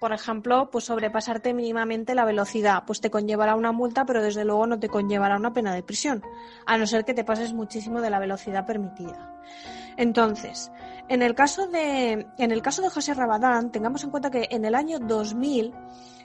[0.01, 4.67] Por ejemplo, pues sobrepasarte mínimamente la velocidad, pues te conllevará una multa, pero desde luego
[4.67, 6.23] no te conllevará una pena de prisión,
[6.65, 9.43] a no ser que te pases muchísimo de la velocidad permitida.
[9.99, 10.73] Entonces,
[11.11, 14.65] en el caso de, en el caso de José Rabadán, tengamos en cuenta que en
[14.65, 15.75] el año 2000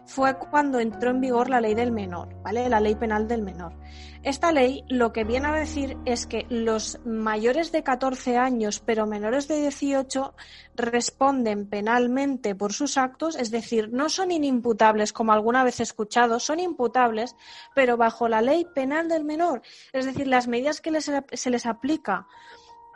[0.05, 2.69] fue cuando entró en vigor la ley del menor, ¿vale?
[2.69, 3.73] La ley penal del menor.
[4.21, 9.07] Esta ley lo que viene a decir es que los mayores de 14 años, pero
[9.07, 10.35] menores de 18,
[10.75, 16.39] responden penalmente por sus actos, es decir, no son inimputables, como alguna vez he escuchado,
[16.39, 17.35] son imputables,
[17.73, 19.63] pero bajo la ley penal del menor.
[19.93, 22.27] Es decir, las medidas que se les aplica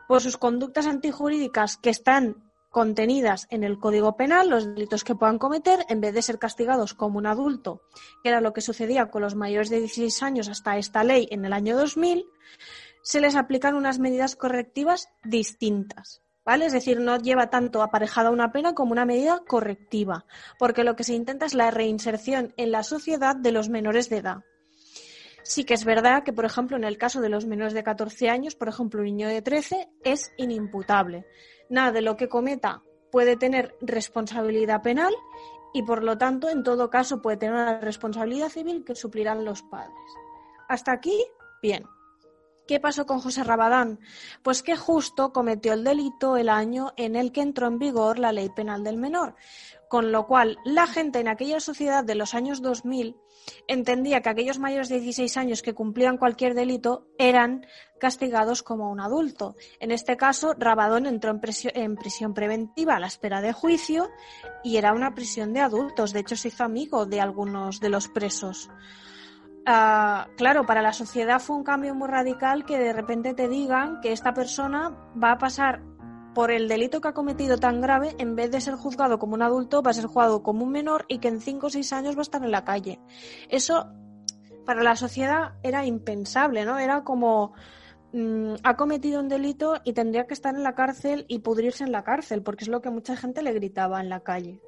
[0.09, 5.37] por sus conductas antijurídicas que están contenidas en el Código Penal, los delitos que puedan
[5.37, 7.83] cometer, en vez de ser castigados como un adulto,
[8.23, 11.45] que era lo que sucedía con los mayores de 16 años hasta esta ley en
[11.45, 12.25] el año 2000,
[13.03, 16.23] se les aplican unas medidas correctivas distintas.
[16.43, 16.65] ¿Vale?
[16.65, 20.25] Es decir, no lleva tanto aparejada una pena como una medida correctiva,
[20.57, 24.17] porque lo que se intenta es la reinserción en la sociedad de los menores de
[24.17, 24.43] edad.
[25.49, 28.29] Sí que es verdad que, por ejemplo, en el caso de los menores de 14
[28.29, 31.25] años, por ejemplo, un niño de 13 es inimputable.
[31.71, 35.11] Nada de lo que cometa puede tener responsabilidad penal
[35.73, 39.63] y, por lo tanto, en todo caso, puede tener una responsabilidad civil que suplirán los
[39.63, 39.97] padres.
[40.67, 41.25] Hasta aquí,
[41.63, 41.83] bien.
[42.69, 43.99] ¿Qué pasó con José Rabadán?
[44.43, 48.31] Pues que justo cometió el delito el año en el que entró en vigor la
[48.31, 49.33] ley penal del menor,
[49.87, 53.15] con lo cual la gente en aquella sociedad de los años 2000
[53.67, 57.65] entendía que aquellos mayores de 16 años que cumplían cualquier delito eran
[57.99, 59.55] castigados como un adulto.
[59.79, 64.11] En este caso, Rabadón entró en, prisión preventiva a la espera de juicio
[64.63, 66.13] y era una prisión de adultos.
[66.13, 68.69] De hecho, se hizo amigo de algunos de los presos.
[69.71, 74.01] Ah, claro, para la sociedad fue un cambio muy radical que de repente te digan
[74.01, 74.89] que esta persona
[75.23, 75.83] va a pasar
[76.33, 79.43] por el delito que ha cometido tan grave, en vez de ser juzgado como un
[79.43, 82.15] adulto, va a ser juzgado como un menor y que en 5 o 6 años
[82.15, 82.99] va a estar en la calle.
[83.47, 83.85] Eso
[84.65, 86.79] para la sociedad era impensable, ¿no?
[86.79, 87.53] Era como
[88.11, 91.91] mm, ha cometido un delito y tendría que estar en la cárcel y pudrirse en
[91.91, 94.63] la cárcel, porque es lo que mucha gente le gritaba en la calle.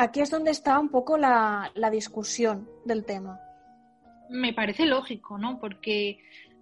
[0.00, 3.40] Aquí es donde está un poco la, discusión del tema.
[4.30, 5.58] Me parece lógico, ¿no?
[5.58, 6.20] Porque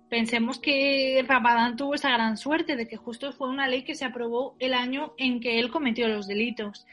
[0.09, 4.05] Pensemos que Ramadán tuvo esa gran suerte de que justo fue una ley que se
[4.05, 6.87] aprobó el año en que él cometió los delitos.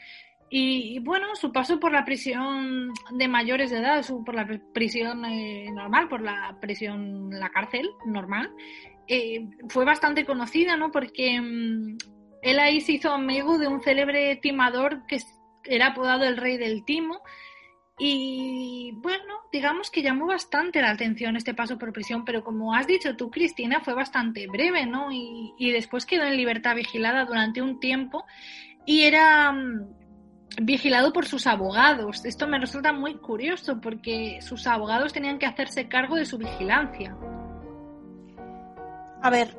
[0.50, 5.24] Y, bueno, su paso por la prisión de mayores de edad, su, por la prisión
[5.24, 8.50] eh, normal, por la prisión, la cárcel normal,
[9.06, 10.90] eh, fue bastante conocida, ¿no?
[10.90, 11.96] Porque mm,
[12.42, 15.20] él ahí se hizo amigo de un célebre timador que
[15.64, 17.22] era apodado el rey del timo,
[17.96, 22.86] y bueno, digamos que llamó bastante la atención este paso por prisión, pero como has
[22.88, 25.12] dicho tú, Cristina, fue bastante breve, ¿no?
[25.12, 28.24] Y, después quedó en libertad vigilada durante un tiempo
[28.84, 29.94] y era mm,
[30.62, 32.24] vigilado por sus abogados.
[32.24, 37.16] Esto me resulta muy curioso porque sus abogados tenían que hacerse cargo de su vigilancia.
[39.22, 39.56] A ver,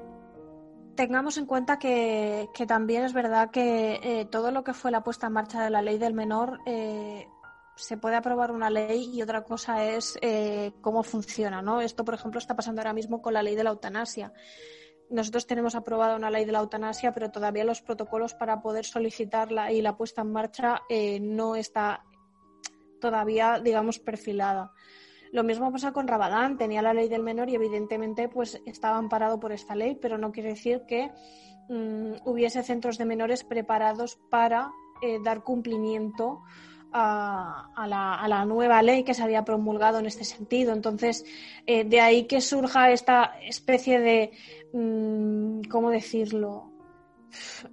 [0.96, 5.28] tengamos en cuenta que, también es verdad que eh, todo lo que fue la puesta
[5.28, 7.28] en marcha de la ley del menor eh,
[7.76, 11.82] se puede aprobar una ley y otra cosa es eh, cómo funciona, ¿no?
[11.82, 14.34] Esto, por ejemplo, está pasando ahora mismo con la ley de la eutanasia.
[15.10, 19.72] Nosotros tenemos aprobada una ley de la eutanasia, pero todavía los protocolos para poder solicitarla
[19.72, 22.04] y la puesta en marcha eh, no está
[23.00, 24.72] todavía, digamos, perfilada.
[25.36, 29.38] Lo mismo pasa con Rabadán, tenía la ley del menor y evidentemente pues estaba amparado
[29.38, 31.12] por esta ley, pero no quiere decir que
[31.68, 34.72] mm, hubiese centros de menores preparados para
[35.02, 36.42] eh, dar cumplimiento
[36.94, 40.72] a, la, nueva ley que se había promulgado en este sentido.
[40.72, 41.26] Entonces,
[41.68, 44.32] eh, de ahí que surja esta especie de,
[44.72, 46.72] mm, ¿cómo decirlo?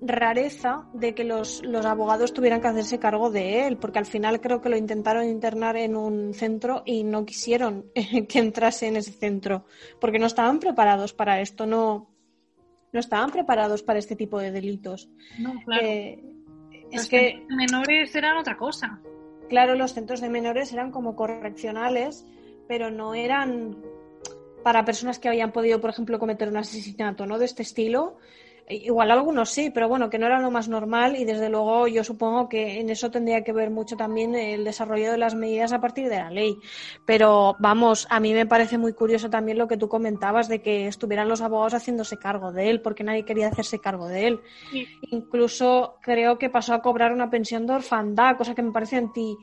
[0.01, 4.41] Rareza de que los, los, abogados tuvieran que hacerse cargo de él, porque al final
[4.41, 7.87] creo que lo intentaron internar en un centro y no quisieron
[8.29, 9.65] que entrase en ese centro,
[10.01, 12.11] porque no estaban preparados para esto, no,
[12.93, 15.09] no estaban preparados para este tipo de delitos.
[15.39, 15.87] No, claro.
[15.87, 16.23] Eh,
[16.91, 19.01] es que menores eran otra cosa
[19.53, 22.25] claro, los centros de menores eran como correccionales,
[22.69, 23.77] pero no eran
[24.63, 27.39] para personas que habían podido, por ejemplo, cometer un asesinato, ¿no?
[27.39, 28.17] De este estilo.
[28.75, 32.05] Igual algunos sí, pero bueno, que no era lo más normal y desde luego yo
[32.05, 35.81] supongo que en eso tendría que ver mucho también el desarrollo de las medidas a
[35.81, 36.59] partir de la ley.
[37.05, 40.87] Pero vamos, a mí me parece muy curioso también lo que tú comentabas de que
[40.87, 44.41] estuvieran los abogados haciéndose cargo de él, porque nadie quería hacerse cargo de él.
[45.11, 49.37] Incluso creo que pasó a cobrar una pensión de orfandad, cosa que me parece anti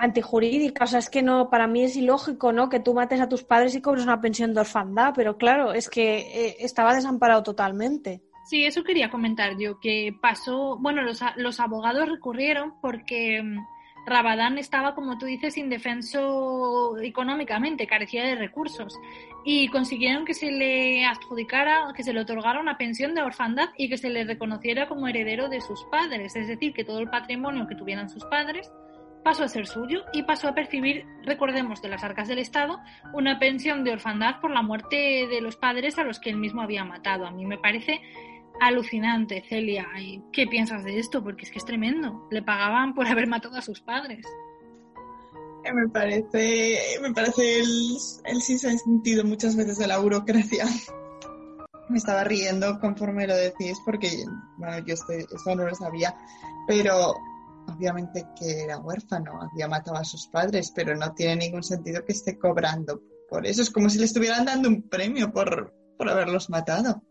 [0.00, 2.68] antijurídica, o sea, es que no, para mí es ilógico, ¿no?
[2.70, 5.90] Que tú mates a tus padres y cobres una pensión de orfandad, pero claro, es
[5.90, 8.22] que eh, estaba desamparado totalmente.
[8.46, 13.58] Sí, eso quería comentar yo, que pasó, bueno, los, los abogados recurrieron porque mm,
[14.06, 18.98] Rabadán estaba, como tú dices, indefenso económicamente, carecía de recursos
[19.44, 23.90] y consiguieron que se le adjudicara, que se le otorgara una pensión de orfandad y
[23.90, 27.66] que se le reconociera como heredero de sus padres, es decir, que todo el patrimonio
[27.66, 28.72] que tuvieran sus padres
[29.24, 32.80] pasó a ser suyo y pasó a percibir, recordemos, de las arcas del Estado,
[33.12, 36.62] una pensión de orfandad por la muerte de los padres a los que él mismo
[36.62, 37.26] había matado.
[37.26, 38.00] A mí me parece
[38.60, 39.88] alucinante, Celia.
[40.32, 41.22] ¿Qué piensas de esto?
[41.22, 42.26] Porque es que es tremendo.
[42.30, 44.24] Le pagaban por haber matado a sus padres.
[45.64, 50.64] Eh, me parece, me parece el, el sentido muchas veces de la burocracia.
[51.88, 54.10] Me estaba riendo conforme lo decís porque,
[54.56, 56.14] bueno, yo estoy, esto no lo sabía,
[56.68, 57.14] pero
[57.70, 62.12] obviamente que era huérfano, había matado a sus padres, pero no tiene ningún sentido que
[62.12, 63.62] esté cobrando por eso.
[63.62, 67.02] Es como si le estuvieran dando un premio por, por haberlos matado.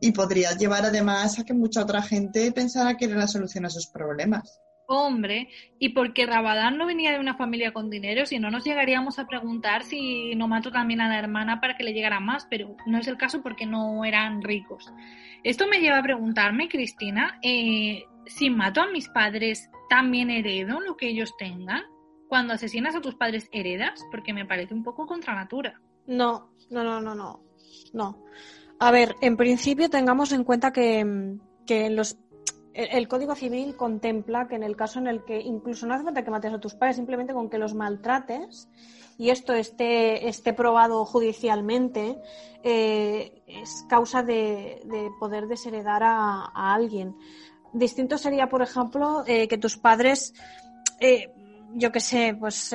[0.00, 3.70] Y podría llevar además a que mucha otra gente pensara que era la solución a
[3.70, 4.60] sus problemas.
[4.86, 5.48] Hombre,
[5.78, 9.26] y porque Rabadán no venía de una familia con dinero, si no nos llegaríamos a
[9.26, 12.98] preguntar si no mató también a la hermana para que le llegara más, pero no
[12.98, 14.92] es el caso porque no eran ricos.
[15.42, 20.96] Esto me lleva a preguntarme, Cristina, eh, si mato a mis padres, ¿también heredo lo
[20.96, 21.82] que ellos tengan?
[22.28, 24.04] Cuando asesinas a tus padres, ¿heredas?
[24.10, 25.80] Porque me parece un poco contra natura.
[26.06, 27.40] No, no, no, no,
[27.92, 28.24] no.
[28.80, 32.18] A ver, en principio tengamos en cuenta que, que los
[32.74, 36.24] el Código Civil contempla que en el caso en el que incluso no hace falta
[36.24, 38.68] que mates a tus padres, simplemente con que los maltrates
[39.16, 42.18] y esto esté, esté probado judicialmente,
[42.64, 44.82] eh, es causa de,
[45.20, 47.16] poder desheredar a, alguien.
[47.74, 50.32] Distinto sería, por ejemplo, eh, que tus padres,
[51.00, 51.30] eh,
[51.74, 52.72] yo qué sé, pues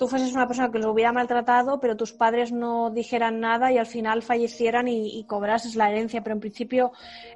[0.00, 3.76] tú fueses una persona que los hubiera maltratado, pero tus padres no dijeran nada y
[3.76, 6.22] al final fallecieran y, cobrases la herencia.
[6.22, 6.92] Pero en principio,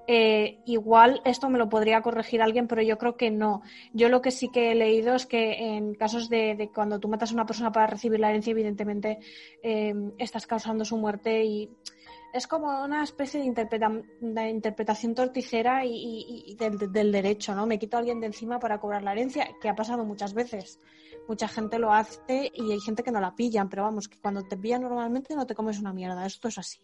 [0.07, 3.61] eh, igual esto me lo podría corregir alguien, pero yo creo que no.
[3.93, 7.33] Yo lo que sí que he leído es que en casos de, cuando tú matas
[7.33, 9.19] a una persona para recibir la herencia, evidentemente
[9.63, 11.69] eh, estás causando su muerte y
[12.35, 17.65] es como una especie de, interpretación torticera y, del, derecho, ¿no?
[17.65, 20.81] Me quito a alguien de encima para cobrar la herencia, que ha pasado muchas veces.
[21.29, 24.43] Mucha gente lo hace y hay gente que no la pillan, pero vamos, que cuando
[24.43, 26.81] te pillan normalmente no te comes una mierda, esto es así.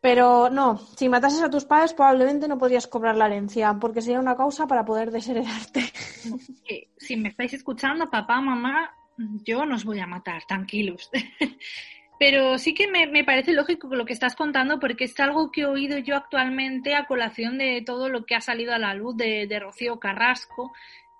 [0.00, 4.18] Pero no, si matases a tus padres probablemente no podrías cobrar la herencia, porque sería
[4.18, 5.84] una causa para poder desheredarte.
[6.98, 11.10] Si me estáis escuchando, papá, mamá, yo no os voy a matar, tranquilos.
[12.20, 15.64] Pero sí que me, parece lógico lo que estás contando porque es algo que he
[15.64, 19.58] oído yo actualmente a colación de todo lo que ha salido a la luz de,
[19.58, 20.70] Rocío Carrasco,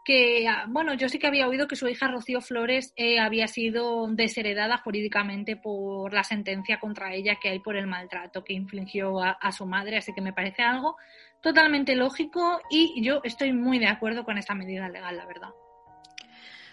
[0.05, 3.49] que, ah, bueno, yo sí que había oído que su hija Rocío Flores eh, había
[3.49, 9.23] sido desheredada jurídicamente por la sentencia contra ella que hay por el maltrato que infligió
[9.23, 10.99] a, a su madre, así que me parece algo
[11.41, 15.49] totalmente lógico y yo estoy muy de acuerdo con esta medida legal, la verdad.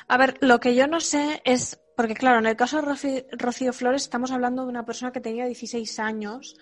[0.09, 3.73] A ver, lo que yo no sé es porque claro, en el caso de Rocío
[3.73, 6.55] Flores estamos hablando de una persona que tenía 16 años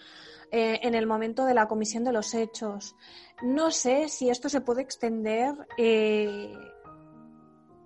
[0.49, 2.95] eh, en el momento de la comisión de los hechos.
[3.43, 6.53] No sé si esto se puede extender eh,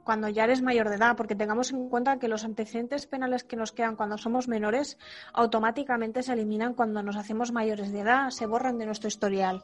[0.03, 3.55] cuando ya eres mayor de edad, porque tengamos en cuenta que los antecedentes penales que
[3.55, 4.99] nos quedan cuando somos menores
[5.33, 9.63] automáticamente se eliminan cuando nos hacemos mayores de edad, se borran de nuestro historial.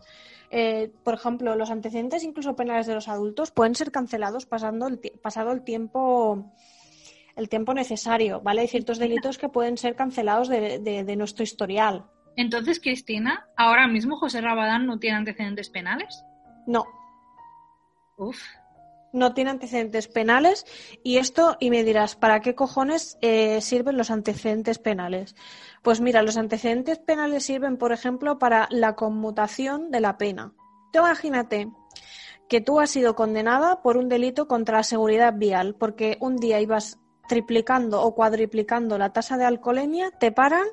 [0.50, 4.98] Eh, por ejemplo, los antecedentes incluso penales de los adultos pueden ser cancelados pasando el
[5.22, 6.52] pasado el tiempo
[7.36, 8.62] el tiempo necesario, ¿vale?
[8.62, 12.06] Hay ciertos delitos que pueden ser cancelados de, nuestro historial.
[12.38, 16.24] Entonces, Cristina, ahora mismo José Rabadán no tiene antecedentes penales.
[16.68, 16.86] No.
[18.18, 18.42] Uf.
[19.14, 20.66] No tiene antecedentes penales
[21.02, 25.36] y esto, y me dirás, ¿para qué cojones eh, sirven los antecedentes penales?
[25.82, 30.54] Pues mira, los antecedentes penales sirven, por ejemplo, para la conmutación de la pena.
[30.92, 31.70] Tú imagínate
[32.50, 36.60] que tú has sido condenada por un delito contra la seguridad vial, porque un día
[36.60, 40.68] ibas triplicando o cuadriplicando la tasa de alcoholemia, te paran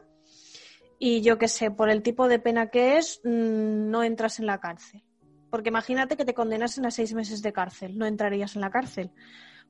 [0.98, 4.46] y yo qué sé, por el tipo de pena que es, mm, no entras en
[4.46, 5.02] la cárcel.
[5.50, 9.10] Porque imagínate que te condenasen a seis meses de cárcel, no entrarías en la cárcel.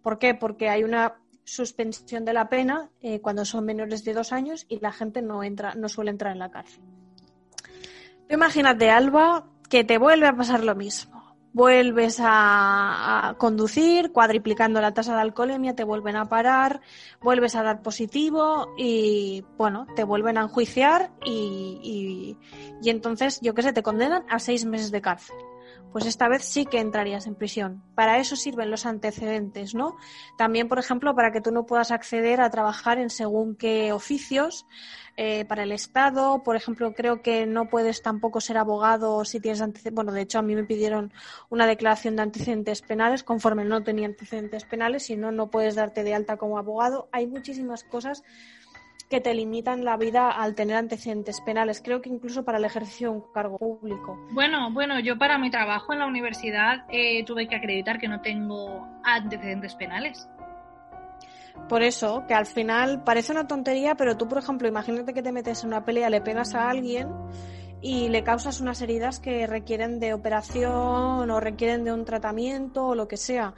[0.02, 0.34] ¿Por qué?
[0.34, 1.14] Porque hay una
[1.44, 5.42] suspensión de la pena eh, cuando son menores de dos años y la gente no
[5.42, 6.82] entra, no suele entrar en la cárcel.
[8.28, 11.11] imagínate, Alba, que te vuelve a pasar lo mismo
[11.52, 16.80] vuelves a, conducir, cuadriplicando la tasa de alcoholemia, te vuelven a parar,
[17.20, 22.38] vuelves a dar positivo y, bueno, te vuelven a enjuiciar y,
[22.82, 25.36] y, entonces, yo qué sé, te condenan a seis meses de cárcel.
[25.90, 27.82] Pues esta vez sí que entrarías en prisión.
[27.94, 29.96] Para eso sirven los antecedentes, ¿no?
[30.38, 34.66] También, por ejemplo, para que tú no puedas acceder a trabajar en según qué oficios
[35.16, 36.42] eh, para el Estado.
[36.42, 39.94] Por ejemplo, creo que no puedes tampoco ser abogado si tienes antecedentes.
[39.94, 41.12] Bueno, de hecho, a mí me pidieron
[41.50, 46.04] una declaración de antecedentes penales conforme no tenía antecedentes penales, si no, no puedes darte
[46.04, 47.08] de alta como abogado.
[47.12, 48.22] Hay muchísimas cosas
[49.08, 51.82] que te limitan la vida al tener antecedentes penales.
[51.84, 54.18] Creo que incluso para el ejercicio de un cargo público.
[54.32, 58.20] Bueno, bueno, yo para mi trabajo en la universidad eh, tuve que acreditar que no
[58.20, 60.28] tengo antecedentes penales.
[61.68, 65.32] Por eso, que al final parece una tontería, pero tú, por ejemplo, imagínate que te
[65.32, 67.08] metes en una pelea, le pegas a alguien
[67.80, 72.94] y le causas unas heridas que requieren de operación o requieren de un tratamiento o
[72.94, 73.54] lo que sea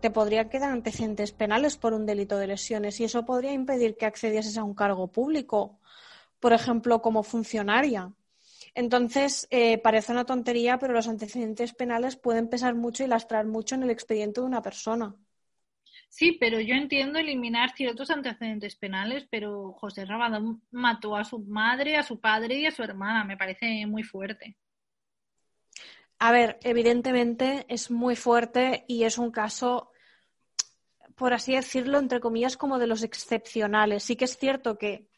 [0.00, 4.06] te podría quedar antecedentes penales por un delito de lesiones y eso podría impedir que
[4.06, 5.80] accedieses a un cargo público,
[6.40, 8.12] por ejemplo, como funcionaria.
[8.74, 13.74] Entonces, eh, parece una tontería, pero los antecedentes penales pueden pesar mucho y lastrar mucho
[13.74, 15.16] en el expediente de una persona.
[16.10, 21.96] Sí, pero yo entiendo eliminar ciertos antecedentes penales, pero José Rabadán mató a su madre,
[21.96, 23.24] a su padre y a su hermana.
[23.24, 24.56] Me parece muy fuerte.
[26.18, 29.92] A ver, evidentemente es muy fuerte y es un caso,
[31.14, 34.02] por así decirlo, entre comillas, como de los excepcionales.
[34.02, 35.08] Sí que es cierto que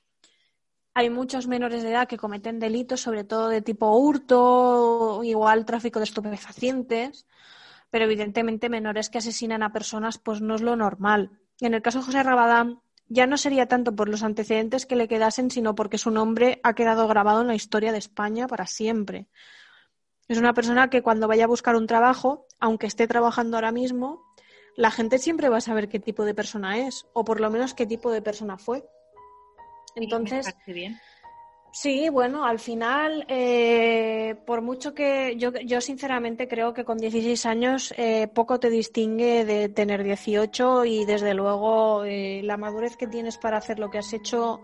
[0.92, 6.00] hay muchos menores de edad que cometen delitos, sobre todo de tipo hurto, igual tráfico
[6.00, 7.26] de estupefacientes,
[7.88, 11.30] pero evidentemente menores que asesinan a personas, pues no es lo normal.
[11.60, 15.08] En el caso de José Rabadán, ya no sería tanto por los antecedentes que le
[15.08, 19.28] quedasen, sino porque su nombre ha quedado grabado en la historia de España para siempre.
[20.30, 24.22] Es una persona que cuando vaya a buscar un trabajo, aunque esté trabajando ahora mismo,
[24.76, 27.74] la gente siempre va a saber qué tipo de persona es, o por lo menos
[27.74, 28.84] qué tipo de persona fue.
[29.96, 30.54] Entonces,
[31.72, 37.46] sí, bueno, al final, eh, por mucho que yo, yo sinceramente creo que con 16
[37.46, 43.08] años eh, poco te distingue de tener 18 y desde luego eh, la madurez que
[43.08, 44.60] tienes para hacer lo que has hecho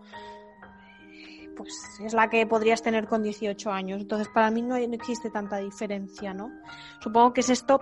[1.57, 4.01] pues es la que podrías tener con 18 años.
[4.01, 6.51] Entonces, para mí no, existe tanta diferencia, ¿no?
[7.01, 7.81] Supongo que es esto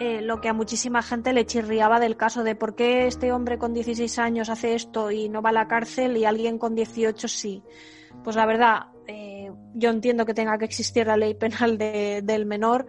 [0.00, 3.58] eh, lo que a muchísima gente le chirriaba del caso de por qué este hombre
[3.58, 7.28] con 16 años hace esto y no va a la cárcel y alguien con 18
[7.28, 7.62] sí.
[8.24, 12.86] Pues la verdad, eh, yo entiendo que tenga que existir la ley penal del menor,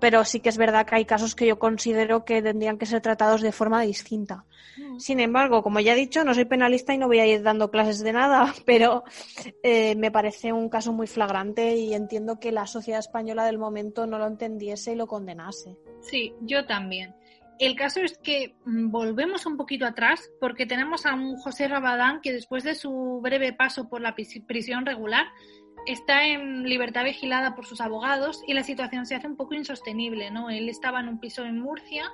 [0.00, 3.00] pero sí que es verdad que hay casos que yo considero que tendrían que ser
[3.00, 4.44] tratados de forma distinta.
[4.76, 4.98] Mm.
[4.98, 7.70] Sin embargo, como ya he dicho, no soy penalista y no voy a ir dando
[7.70, 9.04] clases de nada, pero
[9.62, 14.06] eh, me parece un caso muy flagrante y entiendo que la sociedad española del momento
[14.06, 15.76] no lo entendiese y lo condenase.
[16.00, 17.14] Sí, yo también.
[17.60, 22.22] El caso es que mm, volvemos un poquito atrás porque tenemos a un José Rabadán
[22.22, 25.26] que después de su breve paso por la prisión regular
[25.86, 30.30] está en libertad vigilada por sus abogados y la situación se hace un poco insostenible,
[30.30, 30.48] ¿no?
[30.48, 32.10] Él estaba en un piso en Murcia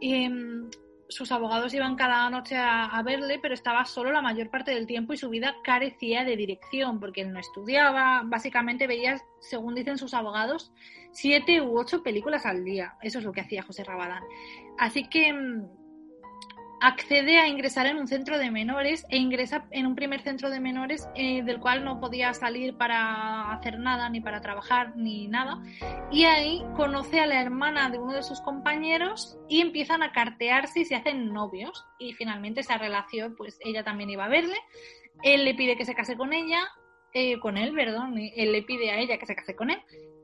[0.00, 0.68] mm,
[1.12, 5.12] sus abogados iban cada noche a, verle, pero estaba solo la mayor parte del tiempo
[5.12, 10.14] y su vida carecía de dirección porque él no estudiaba, básicamente veía, según dicen sus
[10.14, 10.72] abogados,
[11.12, 12.96] siete u ocho películas al día.
[13.02, 14.22] Eso es lo que hacía José Rabadán.
[14.78, 15.81] Así que mm,
[16.82, 20.58] accede a ingresar en un centro de menores e ingresa en un primer centro de
[20.58, 25.62] menores eh, del cual no podía salir para hacer nada, ni para trabajar, ni nada.
[26.10, 30.80] Y ahí conoce a la hermana de uno de sus compañeros y empiezan a cartearse
[30.80, 31.86] y se hacen novios.
[32.00, 34.56] Y finalmente esa relación, pues ella también iba a verle.
[35.22, 36.62] Él le pide que se case con ella,
[37.14, 39.80] eh, con él, perdón, él le pide a ella que se case con él.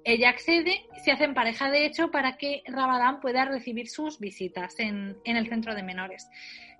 [0.08, 5.18] Ella accede, se hacen pareja de hecho para que Rabadán pueda recibir sus visitas en,
[5.22, 6.30] el centro de menores.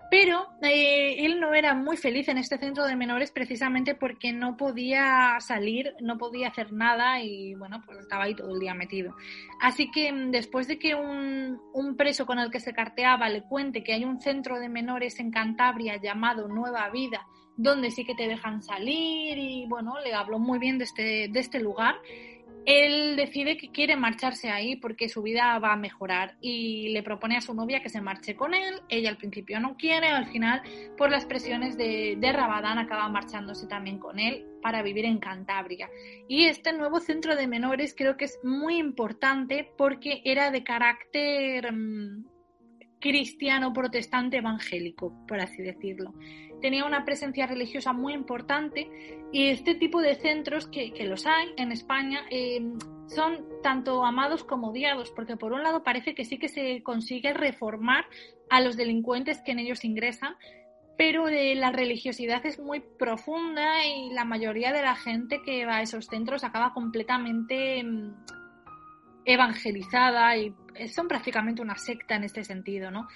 [0.09, 4.57] Pero eh, él no era muy feliz en este centro de menores precisamente porque no
[4.57, 9.15] podía salir, no podía hacer nada y bueno, pues estaba ahí todo el día metido.
[9.61, 13.43] Así que mm, después de que un, un preso con el que se carteaba le
[13.43, 18.15] cuente que hay un centro de menores en Cantabria llamado Nueva Vida, donde sí que
[18.15, 21.95] te dejan salir y bueno, le habló muy bien de este, de este lugar
[22.69, 27.35] él decide que quiere marcharse ahí porque su vida va a mejorar y le propone
[27.35, 28.75] a su novia que se marche con él.
[28.89, 30.61] Ella al principio no quiere, al final,
[30.95, 35.89] por las presiones de, de Rabadán, acaba marchándose también con él para vivir en Cantabria.
[36.27, 41.73] Y este nuevo centro de menores creo que es muy importante porque era de carácter
[41.73, 42.23] mm,
[42.99, 46.13] cristiano, protestante, evangélico, por así decirlo.
[46.61, 48.89] Tenía una presencia religiosa muy importante
[49.31, 52.61] y este tipo de centros, que, los hay en España, eh,
[53.07, 57.33] son tanto amados como odiados, porque por un lado parece que sí que se consigue
[57.33, 58.05] reformar
[58.49, 60.35] a los delincuentes que en ellos ingresan,
[60.97, 65.77] pero eh, la religiosidad es muy profunda y la mayoría de la gente que va
[65.77, 68.15] a esos centros acaba completamente mm,
[69.23, 70.53] evangelizada y
[70.87, 73.07] son prácticamente una secta en este sentido, ¿no?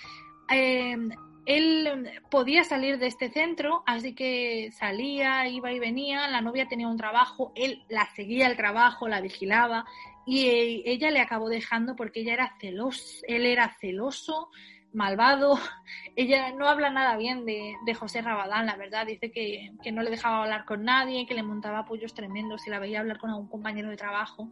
[0.49, 0.97] Eh,
[1.45, 6.87] él podía salir de este centro, así que salía, iba y venía, la novia tenía
[6.87, 9.85] un trabajo, él la seguía el trabajo, la vigilaba
[10.25, 14.51] y eh, ella le acabó dejando porque ella era celoso, él era celoso,
[14.93, 15.59] malvado,
[16.15, 20.11] ella no habla nada bien de, José Rabadán, la verdad, dice que, que, no le
[20.11, 23.49] dejaba hablar con nadie, que le montaba apoyos tremendos y la veía hablar con algún
[23.49, 24.49] compañero de trabajo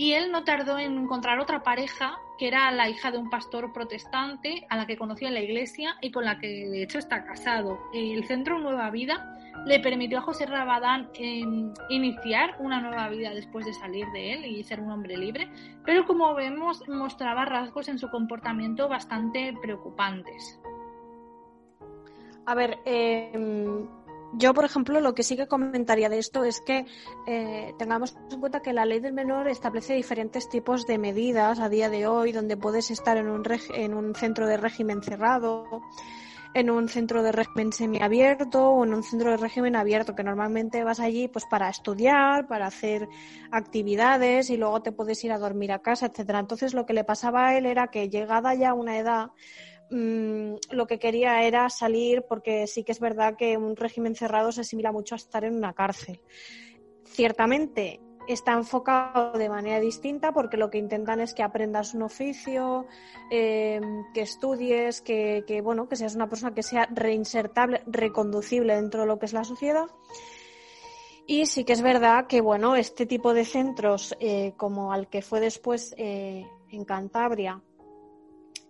[0.00, 3.70] y él no tardó en encontrar otra pareja que era la hija de un pastor
[3.70, 7.22] protestante a la que conoció en la iglesia y con la que de hecho está
[7.22, 7.78] casado.
[7.92, 9.36] El Centro Nueva Vida
[9.66, 14.46] le permitió a José Rabadán em, iniciar una nueva vida después de salir de él
[14.46, 15.50] y ser un hombre libre,
[15.84, 20.58] pero como vemos mostraba rasgos en su comportamiento bastante preocupantes.
[22.46, 23.86] A ver, eh,
[24.32, 26.86] yo, por ejemplo, lo que sí que comentaría de esto es que
[27.26, 31.68] eh, tengamos en cuenta que la ley del menor establece diferentes tipos de medidas a
[31.68, 33.42] día de hoy, donde puedes estar en un,
[33.74, 35.82] en un centro de régimen cerrado,
[36.54, 40.84] en un centro de régimen semiabierto o en un centro de régimen abierto, que normalmente
[40.84, 43.08] vas allí pues para estudiar, para hacer
[43.50, 46.38] actividades y luego te puedes ir a dormir a casa, etcétera.
[46.38, 49.30] Entonces, lo que le pasaba a él era que llegada ya una edad
[49.90, 54.52] Mm, lo que quería era salir porque sí que es verdad que un régimen cerrado
[54.52, 56.20] se asimila mucho a estar en una cárcel.
[57.04, 62.86] Ciertamente está enfocado de manera distinta porque lo que intentan es que aprendas un oficio,
[63.30, 69.06] em, que estudies, que, bueno, que seas una persona que sea reinsertable, reconducible dentro de
[69.08, 69.86] lo que es la sociedad.
[71.26, 75.22] Y sí que es verdad que bueno, este tipo de centros, eh, como al que
[75.22, 77.60] fue después eh, en Cantabria,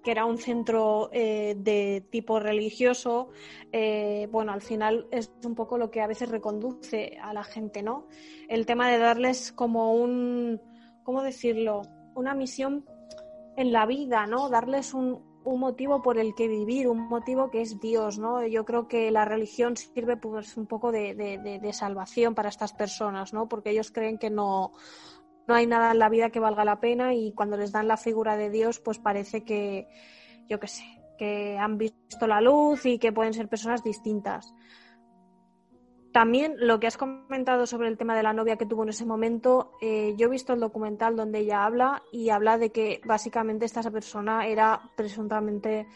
[0.02, 3.30] que era un centro eh, de tipo religioso,
[3.72, 7.82] eh, bueno, al final es un poco lo que a veces reconduce a la gente,
[7.82, 8.06] ¿no?
[8.48, 10.60] El tema de darles como un,
[11.02, 11.82] ¿cómo decirlo?
[12.14, 12.86] Una misión
[13.56, 14.48] en la vida, ¿no?
[14.48, 18.46] Darles un, un motivo por el que vivir, un motivo que es Dios, ¿no?
[18.46, 22.72] Yo creo que la religión sirve pues un poco de, de, de salvación para estas
[22.72, 23.48] personas, ¿no?
[23.48, 24.72] Porque ellos creen que no,
[25.50, 27.96] no hay nada en la vida que valga la pena y cuando les dan la
[27.96, 29.88] figura de Dios, pues parece que,
[30.48, 30.84] yo qué sé,
[31.18, 34.54] que han visto la luz y que pueden ser personas distintas.
[36.12, 39.04] También lo que has comentado sobre el tema de la novia que tuvo en ese
[39.04, 43.64] momento, eh, yo he visto el documental donde ella habla y habla de que básicamente
[43.66, 45.88] esta persona era presuntamente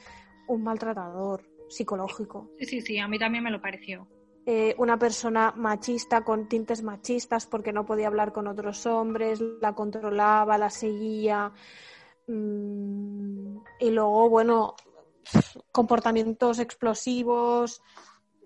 [0.48, 2.50] un maltratador psicológico.
[2.58, 4.08] Sí, sí, sí, a mí también me lo pareció.
[4.46, 9.74] Eh, una persona machista con tintes machistas porque no podía hablar con otros hombres, la
[9.74, 11.50] controlaba, la seguía.
[12.26, 14.74] Mm, y luego, bueno,
[15.72, 17.80] comportamientos explosivos,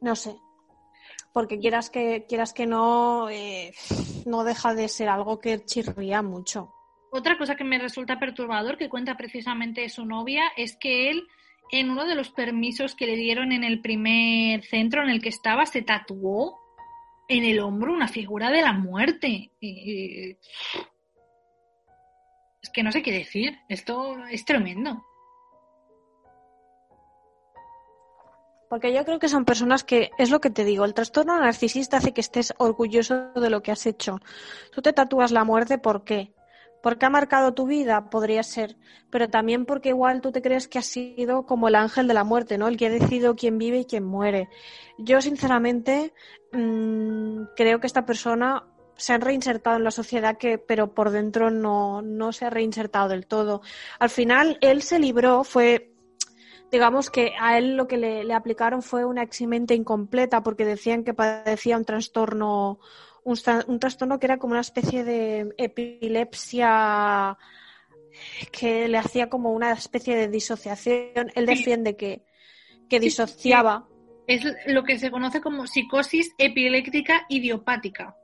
[0.01, 0.37] no sé.
[1.33, 3.75] Porque quieras que, quieras que no, eh,
[4.25, 6.73] no deja de ser algo que chirría mucho.
[7.11, 11.27] Otra cosa que me resulta perturbador, que cuenta precisamente su novia, es que él
[11.71, 15.29] en uno de los permisos que le dieron en el primer centro en el que
[15.29, 16.59] estaba, se tatuó
[17.29, 19.53] en el hombro una figura de la muerte.
[19.61, 20.39] es
[22.73, 23.59] que no sé qué decir.
[23.69, 25.05] Esto es tremendo.
[28.69, 31.99] Porque yo creo que son personas que, es lo que te digo, el trastorno narcisista
[31.99, 34.21] hace que estés orgulloso de lo que has hecho.
[34.73, 36.35] Tú te tatúas la muerte, ¿por qué?
[36.83, 38.77] Porque ha marcado tu vida, podría ser,
[39.11, 42.25] pero también porque igual tú te crees que has sido como el ángel de la
[42.25, 42.69] muerte, ¿no?
[42.69, 44.49] El que ha decidido quién vive y quién muere.
[44.99, 46.13] Yo, sinceramente,
[46.53, 48.65] mmm, creo que esta persona
[48.97, 53.09] se ha reinsertado en la sociedad, que, pero por dentro no, no se ha reinsertado
[53.09, 53.63] del todo.
[53.99, 55.93] Al final, él se libró, fue
[56.71, 61.03] digamos que a él lo que le, le, aplicaron fue una eximente incompleta porque decían
[61.03, 62.79] que padecía un trastorno
[63.29, 67.37] un, trastorno que era como una especie de epilepsia
[68.51, 71.31] que le hacía como una especie de disociación.
[71.35, 72.25] Él defiende que,
[72.89, 73.87] que disociaba.
[74.27, 78.17] Es lo que se conoce como psicosis epiléptica idiopática.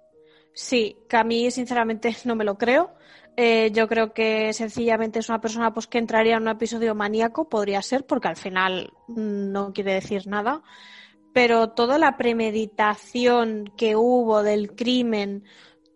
[0.53, 2.95] Sí, que a mí sinceramente no me lo creo.
[3.37, 7.49] Eh, yo creo que sencillamente es una persona pues que entraría en un episodio maníaco,
[7.49, 10.63] podría ser, porque al final mm, no quiere decir nada
[11.35, 15.43] pero toda la premeditación que hubo del crimen,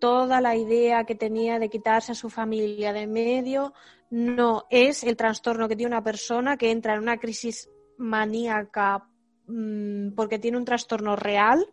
[0.01, 3.73] toda la idea que tenía de quitarse a su familia de medio,
[4.11, 9.09] no es el trastorno que tiene una persona que entra en una crisis maníaca
[9.47, 11.65] mm, porque tiene un trastorno real.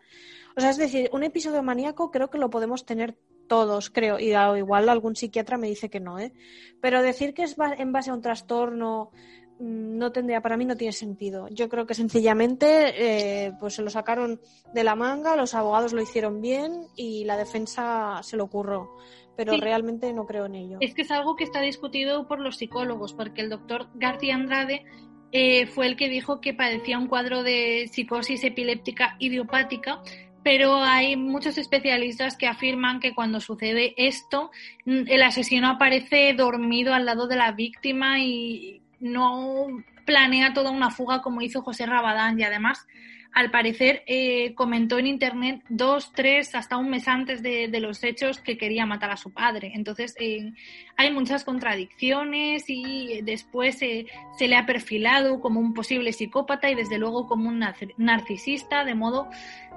[0.56, 4.36] O sea, es decir, un episodio maníaco creo que lo podemos tener todos, creo, y
[4.60, 6.34] igual algún psiquiatra me dice que no, ¿eh?
[6.82, 9.12] Pero decir que es en base a un trastorno
[9.60, 11.48] no tendría, para mí no tiene sentido.
[11.50, 14.40] Yo creo que sencillamente eh, pues se lo sacaron
[14.74, 18.90] de la manga, los abogados lo hicieron bien y la defensa se lo ocurrió.
[19.38, 20.78] Pero realmente no creo en ello.
[20.80, 24.86] Es que es algo que está discutido por los psicólogos, porque el doctor García Andrade
[25.34, 30.02] eh, fue el que dijo que padecía un cuadro de psicosis epiléptica idiopática
[30.46, 34.52] pero hay muchos especialistas que afirman que cuando sucede esto,
[34.86, 39.68] mm, el asesino aparece dormido al lado de la víctima y no
[40.06, 42.88] planea toda una fuga como hizo José Rabadán y además
[43.36, 48.40] al parecer eh, comentó en internet dos, tres, hasta un mes antes de, los hechos
[48.40, 49.74] que quería matar a su padre.
[49.76, 50.54] Entonces eh,
[50.96, 56.98] hay muchas contradicciones y después se le ha perfilado como un posible psicópata y desde
[56.98, 57.62] luego como un
[57.98, 59.28] narcisista, de modo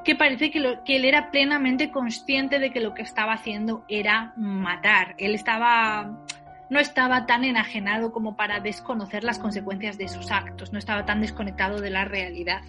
[0.04, 4.34] que parece que, que él era plenamente consciente de que lo que estaba haciendo era
[4.36, 5.16] matar.
[5.18, 6.24] Él estaba
[6.70, 11.20] no estaba tan enajenado como para desconocer las consecuencias de sus actos, no estaba tan
[11.20, 12.62] desconectado de la realidad.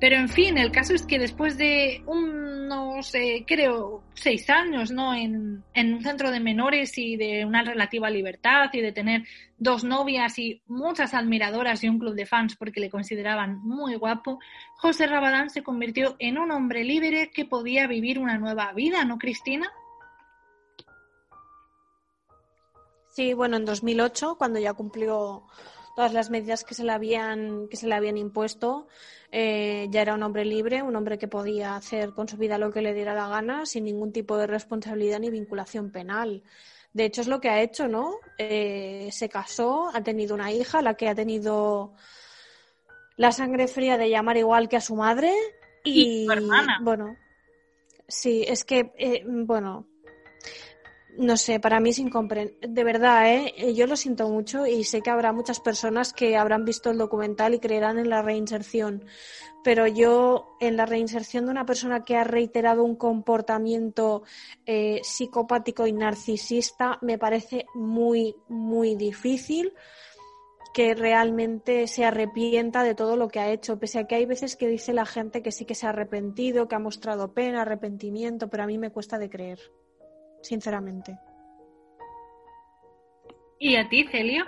[0.00, 3.12] Pero en fin, el caso es que después de unos,
[3.46, 5.14] creo, seis años ¿no?
[5.14, 9.22] En, un centro de menores y de una relativa libertad y de tener
[9.58, 14.38] dos novias y muchas admiradoras y un club de fans porque le consideraban muy guapo,
[14.76, 19.18] José Rabadán se convirtió en un hombre libre que podía vivir una nueva vida, ¿no,
[19.18, 19.70] Cristina?
[23.12, 25.44] Sí, bueno, en 2008, cuando ya cumplió
[25.94, 28.88] todas las medidas que se le habían, que se le habían impuesto,
[29.30, 32.72] eh, ya era un hombre libre, un hombre que podía hacer con su vida lo
[32.72, 36.42] que le diera la gana, sin ningún tipo de responsabilidad ni vinculación penal.
[36.94, 38.16] De hecho, es lo que ha hecho, ¿no?
[38.38, 41.92] Eh, se casó, ha tenido una hija, la que ha tenido
[43.16, 45.34] la sangre fría de llamar igual que a su madre.
[45.84, 46.78] Y, su hermana.
[46.82, 47.16] Bueno,
[48.08, 49.86] sí, es que, eh, bueno,
[51.18, 52.68] no sé, para mí es incomprensible.
[52.68, 53.52] De verdad, ¿eh?
[53.56, 53.74] ¿eh?
[53.74, 57.54] Yo lo siento mucho y sé que habrá muchas personas que habrán visto el documental
[57.54, 59.04] y creerán en la reinserción.
[59.62, 64.22] Pero yo, en la reinserción de una persona que ha reiterado un comportamiento
[64.66, 69.72] eh, psicopático y narcisista, me parece muy, muy difícil
[70.74, 74.56] que realmente se arrepienta de todo lo que ha hecho, pese a que hay veces
[74.56, 78.48] que dice la gente que sí que se ha arrepentido, que ha mostrado pena, arrepentimiento,
[78.48, 79.60] pero a mí me cuesta de creer
[80.42, 81.18] sinceramente.
[83.58, 84.44] ¿Y a ti, Celio?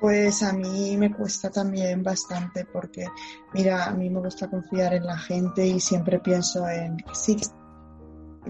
[0.00, 3.06] Pues a mí me cuesta también bastante porque,
[3.54, 7.36] mira, a mí me gusta confiar en la gente y siempre pienso en que sí,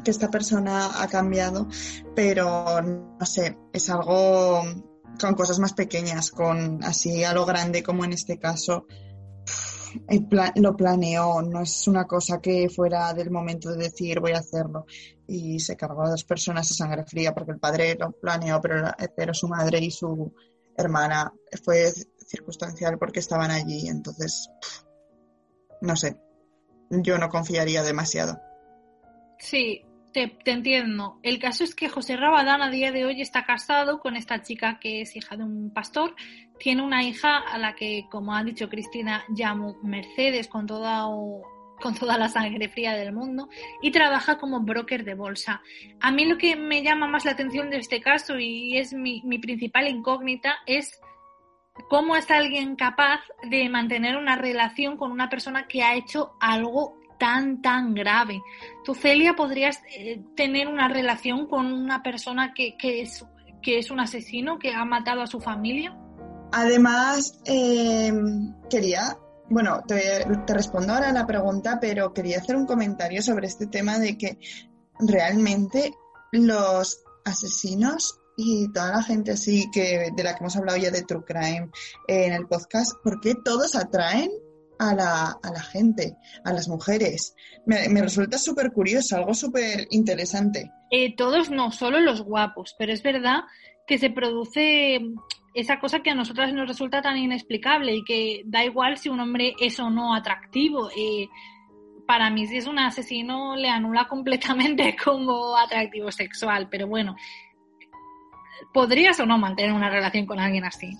[0.02, 1.68] que esta persona ha cambiado,
[2.16, 4.62] pero no sé, es algo
[5.20, 8.86] con cosas más pequeñas, con así a lo grande como en este caso,
[10.56, 14.86] lo planeó, no es una cosa que fuera del momento de decir voy a hacerlo.
[15.26, 18.90] Y se cargó a dos personas a sangre fría porque el padre lo planeó, pero,
[19.16, 20.34] pero su madre y su
[20.76, 21.32] hermana
[21.64, 21.92] fue
[22.26, 23.88] circunstancial porque estaban allí.
[23.88, 24.48] Entonces,
[25.80, 26.16] no sé,
[26.90, 28.38] yo no confiaría demasiado.
[29.38, 31.18] Sí, te, entiendo.
[31.22, 34.78] El caso es que José Rabadán a día de hoy está casado con esta chica
[34.78, 36.14] que es hija de un pastor.
[36.58, 41.06] Tiene una hija a la que, como ha dicho Cristina, llamo Mercedes con toda,
[41.80, 43.48] con toda la sangre fría del mundo
[43.80, 45.62] y trabaja como broker de bolsa.
[46.00, 49.22] A mí lo que me llama más la atención de este caso y es mi,
[49.24, 51.00] mi principal incógnita es
[51.88, 57.01] cómo es alguien capaz de mantener una relación con una persona que ha hecho algo
[57.22, 58.42] tan, tan grave.
[58.84, 63.24] ¿Tú, Celia, podrías eh, tener una relación con una persona que, es,
[63.62, 65.96] que es un asesino, que ha matado a su familia?
[66.50, 69.16] Además, em, quería,
[69.48, 74.00] bueno, te, te respondo ahora la pregunta, pero quería hacer un comentario sobre este tema
[74.00, 74.38] de que
[74.98, 75.94] realmente
[76.32, 81.02] los asesinos y toda la gente así que de la que hemos hablado ya de
[81.02, 81.70] True Crime
[82.08, 84.32] en el podcast, ¿por qué todos atraen
[84.90, 87.34] a la, a la gente, a las mujeres.
[87.66, 90.70] Me, resulta súper curioso, algo súper interesante.
[90.90, 93.44] Eh, todos no, solo los guapos, pero es verdad
[93.86, 95.00] que se produce
[95.54, 99.20] esa cosa que a nosotras nos resulta tan inexplicable y que da igual si un
[99.20, 100.90] hombre es o no atractivo.
[100.96, 101.28] Eh,
[102.06, 107.16] para mí, si es un asesino, le anula completamente como atractivo sexual, pero bueno,
[108.72, 110.96] ¿podrías o no mantener una relación con alguien así?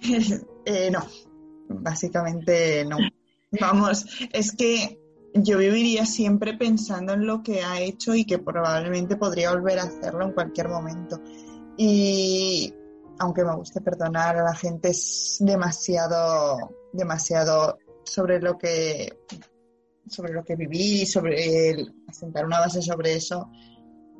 [0.70, 1.00] Eh, no,
[1.68, 2.98] básicamente no.
[3.60, 5.00] Vamos, es que
[5.34, 9.84] yo viviría siempre pensando en lo que ha hecho y que probablemente podría volver a
[9.84, 11.20] hacerlo en cualquier momento.
[11.76, 12.74] Y
[13.18, 19.08] aunque me guste perdonar a la gente, es demasiado, demasiado sobre lo que
[20.08, 23.50] sobre lo que viví, sobre el, asentar una base sobre eso,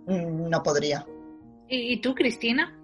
[0.07, 1.07] mm, no podría.
[1.69, 2.78] ¿Y tú, Cristina?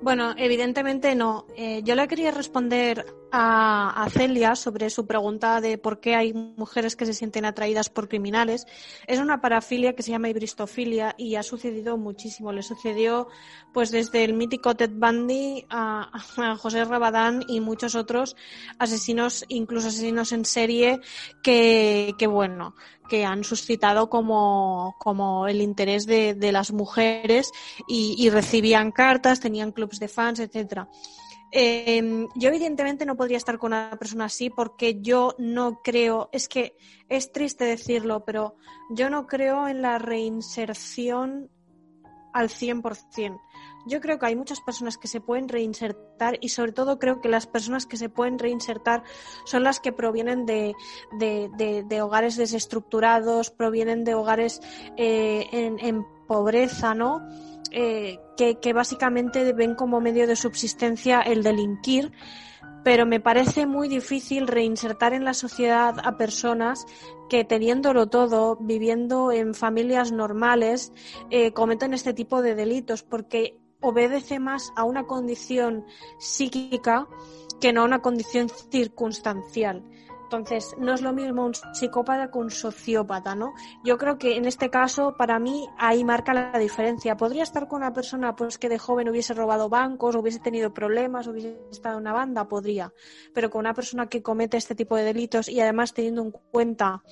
[0.00, 1.46] Bueno, evidentemente no.
[1.56, 6.96] Eh, yo le quería responder a, Celia sobre su pregunta de por qué hay mujeres
[6.96, 8.66] que se sienten atraídas por criminales.
[9.06, 12.52] Es una parafilia que se llama ibristofilia y ha sucedido muchísimo.
[12.52, 13.28] Le sucedió
[13.72, 16.10] pues desde el mítico Ted Bundy a,
[16.58, 18.36] José Rabadán y muchos otros
[18.78, 21.00] asesinos, incluso asesinos en serie,
[21.42, 22.74] que, bueno,
[23.08, 27.50] que han suscitado como, como el interés de, de las mujeres
[27.86, 30.88] y, y, recibían cartas, tenían clubs de fans, etcétera.
[31.52, 36.48] Eh, yo evidentemente no podría estar con una persona así porque yo no creo, es
[36.48, 36.76] que
[37.08, 38.56] es triste decirlo, pero
[38.90, 41.50] yo no creo en la reinserción
[42.32, 43.40] al 100%.
[43.86, 47.28] Yo creo que hay muchas personas que se pueden reinsertar y sobre todo creo que
[47.30, 49.02] las personas que se pueden reinsertar
[49.44, 50.74] son las que provienen de,
[51.18, 54.60] de, de, hogares desestructurados, provienen de hogares
[54.98, 57.26] eh, en pobreza, ¿no?
[57.72, 62.12] Eh, que, básicamente ven como medio de subsistencia el delinquir,
[62.84, 66.86] pero me parece muy difícil reinsertar en la sociedad a personas
[67.28, 70.92] que teniéndolo todo, viviendo en familias normales,
[71.30, 75.84] eh, cometen este tipo de delitos, porque obedece más a una condición
[76.18, 77.06] psíquica
[77.60, 79.82] que no a una condición circunstancial.
[80.30, 83.54] Entonces, no es lo mismo un psicópata que un sociópata, ¿no?
[83.82, 87.16] Yo creo que en este caso, para mí, ahí marca la diferencia.
[87.16, 91.28] Podría estar con una persona pues que de joven hubiese robado bancos, hubiese tenido problemas,
[91.28, 92.92] hubiese estado en una banda, podría.
[93.32, 97.02] Pero con una persona que comete este tipo de delitos y además teniendo en cuenta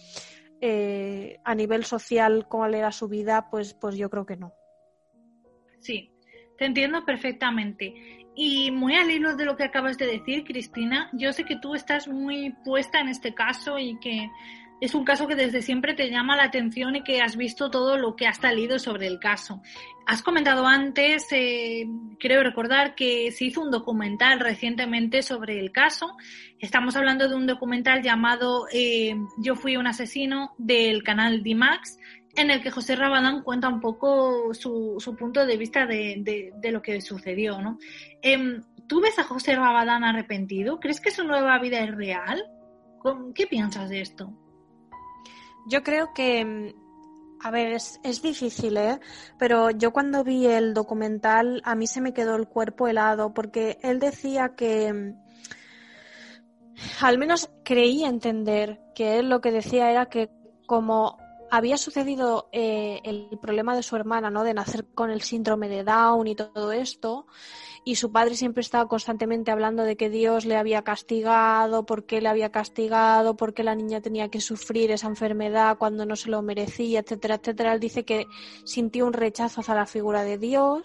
[0.60, 4.52] eh, a nivel social cuál era su vida, pues, pues yo creo que no.
[5.80, 6.12] Sí,
[6.58, 8.25] te entiendo perfectamente.
[8.38, 11.74] Y muy al hilo de lo que acabas de decir, Cristina, yo sé que tú
[11.74, 14.30] estás muy puesta en este caso y que
[14.78, 17.96] es un caso que desde siempre te llama la atención y que has visto todo
[17.96, 19.62] lo que ha salido sobre el caso.
[20.06, 21.86] Has comentado antes, eh,
[22.20, 26.14] creo recordar, que se hizo un documental recientemente sobre el caso.
[26.60, 31.98] Estamos hablando de un documental llamado eh, Yo fui un asesino del canal D-Max
[32.36, 36.70] en el que José Rabadán cuenta un poco su, su punto de vista de, de,
[36.70, 37.78] lo que sucedió, ¿no?
[38.22, 40.78] Em, ¿Tú ves a José Rabadán arrepentido?
[40.78, 42.44] ¿Crees que su nueva vida es real?
[43.34, 44.32] ¿Qué piensas de esto?
[45.68, 46.72] Yo creo que, em,
[47.40, 49.00] a ver, es, es difícil, ¿eh?
[49.38, 53.78] Pero yo cuando vi el documental, a mí se me quedó el cuerpo helado, porque
[53.82, 55.16] él decía que em,
[57.00, 60.30] al menos creía entender que él lo que decía era que
[60.66, 61.18] como
[61.50, 64.44] había sucedido eh, el problema de su hermana, ¿no?
[64.44, 67.26] De nacer con el síndrome de Down y todo esto.
[67.84, 72.20] Y su padre siempre estaba constantemente hablando de que Dios le había castigado, por qué
[72.20, 76.30] le había castigado, por qué la niña tenía que sufrir esa enfermedad cuando no se
[76.30, 77.72] lo merecía, etcétera, etcétera.
[77.72, 78.26] Él dice que
[78.64, 80.82] sintió un rechazo hacia la figura de Dios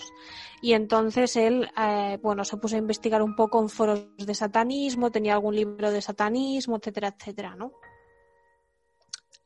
[0.62, 5.10] y entonces él, eh, bueno, se puso a investigar un poco en foros de satanismo,
[5.10, 7.72] tenía algún libro de satanismo, etcétera, etcétera, ¿no?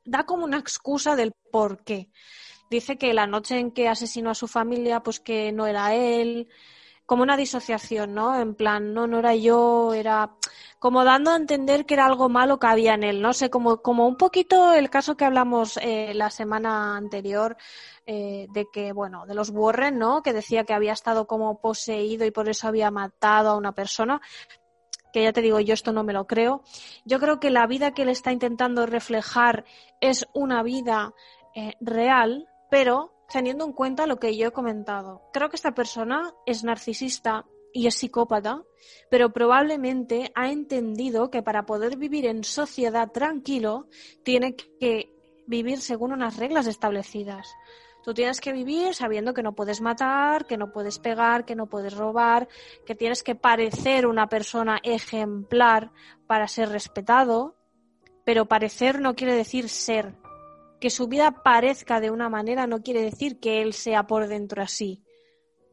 [0.05, 2.09] Da como una excusa del por qué.
[2.69, 6.49] Dice que la noche en que asesinó a su familia, pues que no era él,
[7.05, 8.39] como una disociación, ¿no?
[8.39, 10.31] En plan, no, no era yo, era
[10.79, 13.81] como dando a entender que era algo malo que había en él, no sé, como,
[13.81, 17.57] como un poquito el caso que hablamos eh, la semana anterior
[18.07, 20.23] eh, de que, bueno, de los Warren, ¿no?
[20.23, 24.21] Que decía que había estado como poseído y por eso había matado a una persona
[25.15, 26.61] que ya te digo, yo esto no me lo creo.
[27.05, 29.63] Yo creo que la vida que él está intentando reflejar
[30.01, 31.13] es una vida
[31.55, 35.21] eh, real, pero teniendo en cuenta lo que yo he comentado.
[35.31, 38.63] Creo que esta persona es narcisista y es psicópata,
[39.09, 43.87] pero probablemente ha entendido que para poder vivir en sociedad tranquilo
[44.25, 45.13] tiene que
[45.47, 47.47] vivir según unas reglas establecidas.
[48.05, 51.65] Tú tienes que vivir sabiendo que no puedes matar, que no puedes pegar, que no
[51.65, 52.47] puedes robar,
[52.85, 55.89] que tienes que parecer una persona ejemplar
[56.27, 57.55] para ser respetado,
[58.23, 60.13] pero parecer no quiere decir ser.
[60.79, 64.61] Que su vida parezca de una manera no quiere decir que él sea por dentro
[64.61, 65.01] así.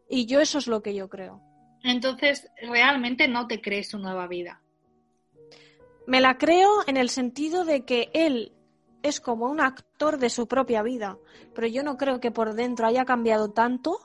[0.08, 1.42] Y yo eso es lo que yo creo.
[1.84, 4.62] Entonces, realmente no te crees su nueva vida.
[6.06, 8.54] Me la creo en el sentido de que él
[9.02, 11.18] es como un actor de su propia vida,
[11.54, 13.98] pero yo no creo que por dentro haya cambiado tanto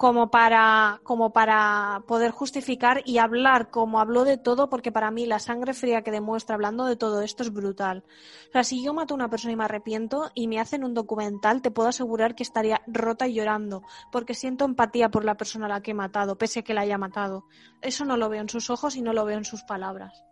[0.00, 5.26] como para, como para poder justificar y hablar como habló de todo, porque para mí
[5.26, 8.02] la sangre fría que demuestra hablando de todo esto es brutal.
[8.48, 10.94] O sea, si yo mato a una persona y me arrepiento y me hacen un
[10.94, 15.66] documental, te puedo asegurar que estaría rota y llorando, porque siento empatía por la persona
[15.66, 17.44] a la que he matado, pese a que la haya matado.
[17.82, 20.24] Eso no lo veo en sus ojos y no lo veo en sus palabras.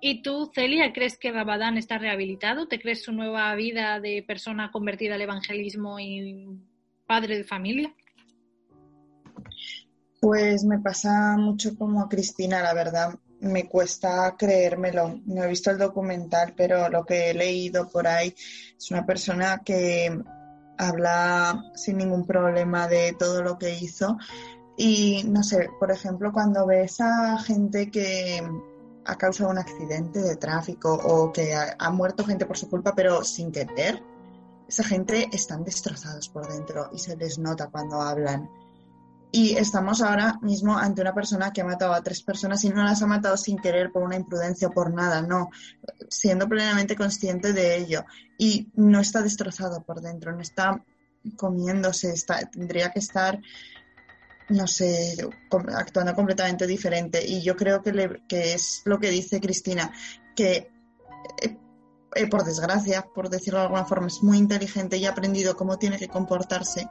[0.00, 2.68] ¿Y tú, Celia, crees que Rabadán está rehabilitado?
[2.68, 6.46] ¿Te crees su nueva vida de persona convertida al evangelismo y
[7.06, 7.94] padre de familia?
[10.20, 13.18] Pues me pasa mucho como a Cristina, la verdad.
[13.40, 15.20] Me cuesta creérmelo.
[15.26, 18.34] No he visto el documental, pero lo que he leído por ahí
[18.76, 20.18] es una persona que
[20.78, 24.16] habla sin ningún problema de todo lo que hizo.
[24.76, 28.42] Y no sé, por ejemplo, cuando ves a gente que
[29.04, 33.24] ha causado un accidente de tráfico o que ha, muerto gente por su culpa, pero
[33.24, 34.02] sin querer,
[34.68, 38.48] esa gente están destrozados por dentro y se les nota cuando hablan.
[39.32, 42.82] Y estamos ahora mismo ante una persona que ha matado a tres personas y no
[42.82, 45.50] las ha matado sin querer por una imprudencia o por nada, no,
[46.08, 48.04] siendo plenamente consciente de ello.
[48.38, 50.82] Y no está destrozado por dentro, no está
[51.36, 53.40] comiéndose, está, tendría que estar,
[54.50, 55.16] no sé,
[55.74, 57.24] actuando completamente diferente.
[57.24, 59.92] Y yo creo que, que es lo que dice Cristina,
[60.36, 60.70] que
[61.42, 61.56] eh,
[62.14, 65.78] eh, por desgracia, por decirlo de alguna forma, es muy inteligente y ha aprendido cómo
[65.78, 66.88] tiene que comportarse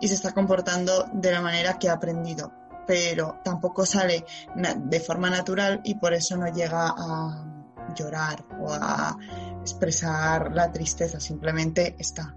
[0.00, 2.52] y se está comportando de la manera que ha aprendido,
[2.86, 4.24] pero tampoco sale
[4.54, 9.16] de forma natural y por eso no llega a llorar o a
[9.60, 12.34] expresar la tristeza, simplemente está.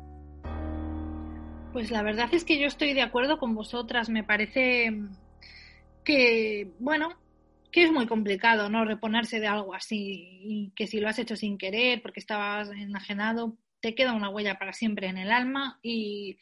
[1.77, 4.91] Pues la verdad es que yo estoy de acuerdo con vosotras, me parece
[6.03, 7.09] que, bueno,
[7.71, 8.83] que es muy complicado, ¿no?
[8.83, 13.59] Reponerse de algo así y que si lo has hecho sin querer porque estabas enajenado,
[13.79, 16.39] te queda una huella para siempre en el alma y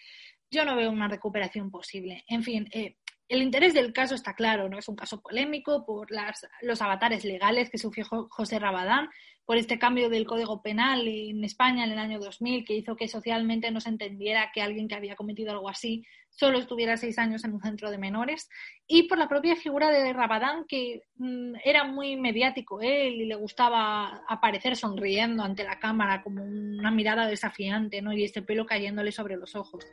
[0.50, 2.24] yo no veo una recuperación posible.
[2.30, 2.96] En fin, eh,
[3.28, 4.80] el interés del caso está claro, ¿no?
[4.80, 9.10] Es un caso polémico por las, los avatares legales que sufrió José Rabadán,
[9.46, 13.08] por este cambio del Código Penal en España en el año 2000, que hizo que
[13.08, 17.46] socialmente no se entendiera que alguien que había cometido algo así solo estuviera seis años
[17.46, 18.50] en un centro de menores,
[18.88, 23.36] y por la propia figura de Rabadán, que mm, era muy mediático él y le
[23.36, 28.12] gustaba aparecer sonriendo ante la cámara como una mirada desafiante, ¿no?
[28.12, 29.86] Y este pelo cayéndole sobre los ojos.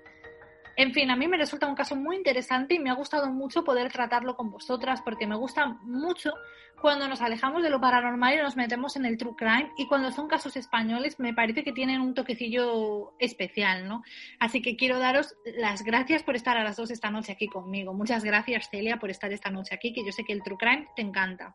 [0.76, 3.62] En fin, a mí me resulta un caso muy interesante y me ha gustado mucho
[3.62, 6.32] poder tratarlo con vosotras porque me gusta mucho
[6.80, 10.10] cuando nos alejamos de lo paranormal y nos metemos en el true crime y cuando
[10.10, 14.02] son casos españoles me parece que tienen un toquecillo especial, ¿no?
[14.40, 17.92] Así que quiero daros las gracias por estar a las dos esta noche aquí conmigo.
[17.92, 20.88] Muchas gracias, Celia, por estar esta noche aquí, que yo sé que el true crime
[20.96, 21.54] te encanta.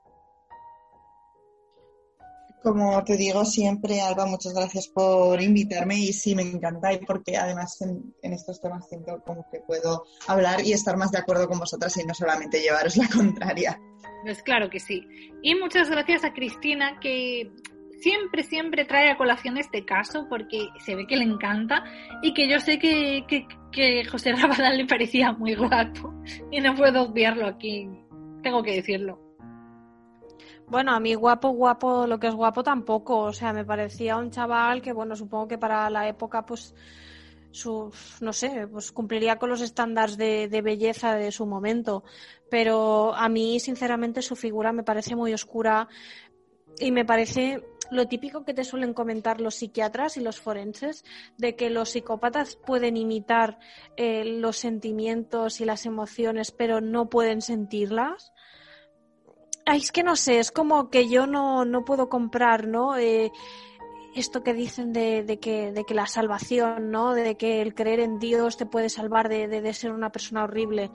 [2.67, 7.37] Como te digo siempre, Alba, muchas gracias por invitarme y sí, me encanta y porque
[7.37, 11.59] además en, estos temas siento como que puedo hablar y estar más de acuerdo con
[11.59, 13.79] vosotras y no solamente llevaros la contraria.
[14.21, 15.01] Pues claro que sí.
[15.41, 17.53] Y muchas gracias a Cristina que
[18.01, 21.85] siempre, siempre trae a colación este caso porque se ve que le encanta
[22.21, 26.13] y que yo sé que, que, que José Rabadán le parecía muy guapo
[26.51, 27.87] y no puedo obviarlo aquí,
[28.43, 29.26] tengo que decirlo.
[30.67, 33.19] Bueno, a mí guapo, guapo, lo que es guapo tampoco.
[33.19, 36.75] O sea, me parecía un chaval que, bueno, supongo que para la época, pues,
[37.51, 42.03] su, no sé, pues cumpliría con los estándares de, de, belleza de su momento.
[42.49, 45.87] Pero a mí, sinceramente, su figura me parece muy oscura
[46.79, 51.05] y me parece lo típico que te suelen comentar los psiquiatras y los forenses,
[51.37, 53.59] de que los psicópatas pueden imitar
[53.95, 58.33] eh, los sentimientos y las emociones, pero no pueden sentirlas.
[59.69, 62.95] Ay, es que no sé, es como que yo no, no puedo comprar, ¿no?
[62.95, 63.33] Eh,
[64.15, 67.13] esto que dicen de, de, que, de que la salvación, ¿no?
[67.13, 70.89] De que el creer en Dios te puede salvar de, de, ser una persona horrible.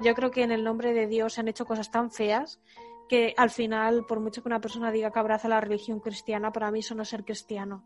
[0.00, 2.60] Yo creo que en el nombre de Dios se han hecho cosas tan feas
[3.08, 6.72] que al final, por mucho que una persona diga que abraza la religión cristiana, para
[6.72, 7.84] mí eso no es ser cristiano.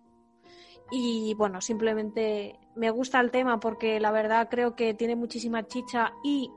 [0.91, 6.14] Y bueno, simplemente me gusta el tema porque la verdad creo que tiene muchísima chicha
[6.24, 6.51] y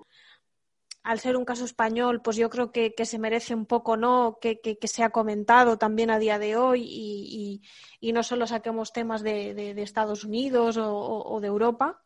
[1.04, 4.38] al ser un caso español, pues yo creo que, se merece un poco, ¿no?
[4.42, 7.62] Que, que, que, comentado también a día de hoy
[8.02, 12.02] y, no solo saquemos temas de, Estados Unidos o, o, de Europa.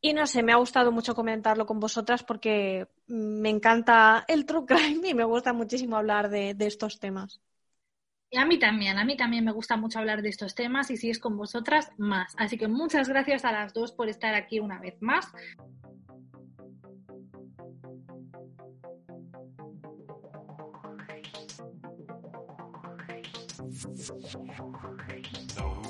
[0.00, 4.66] Y no sé, me ha gustado mucho comentarlo con vosotras porque me encanta el true
[4.66, 7.40] crime y me gusta muchísimo hablar de, de estos temas.
[8.30, 10.96] Y a mí también, a mí también me gusta mucho hablar de estos temas y
[10.96, 12.34] si es con vosotras, más.
[12.36, 15.32] Así que muchas gracias a las dos por estar aquí una vez más.
[23.84, 25.83] No.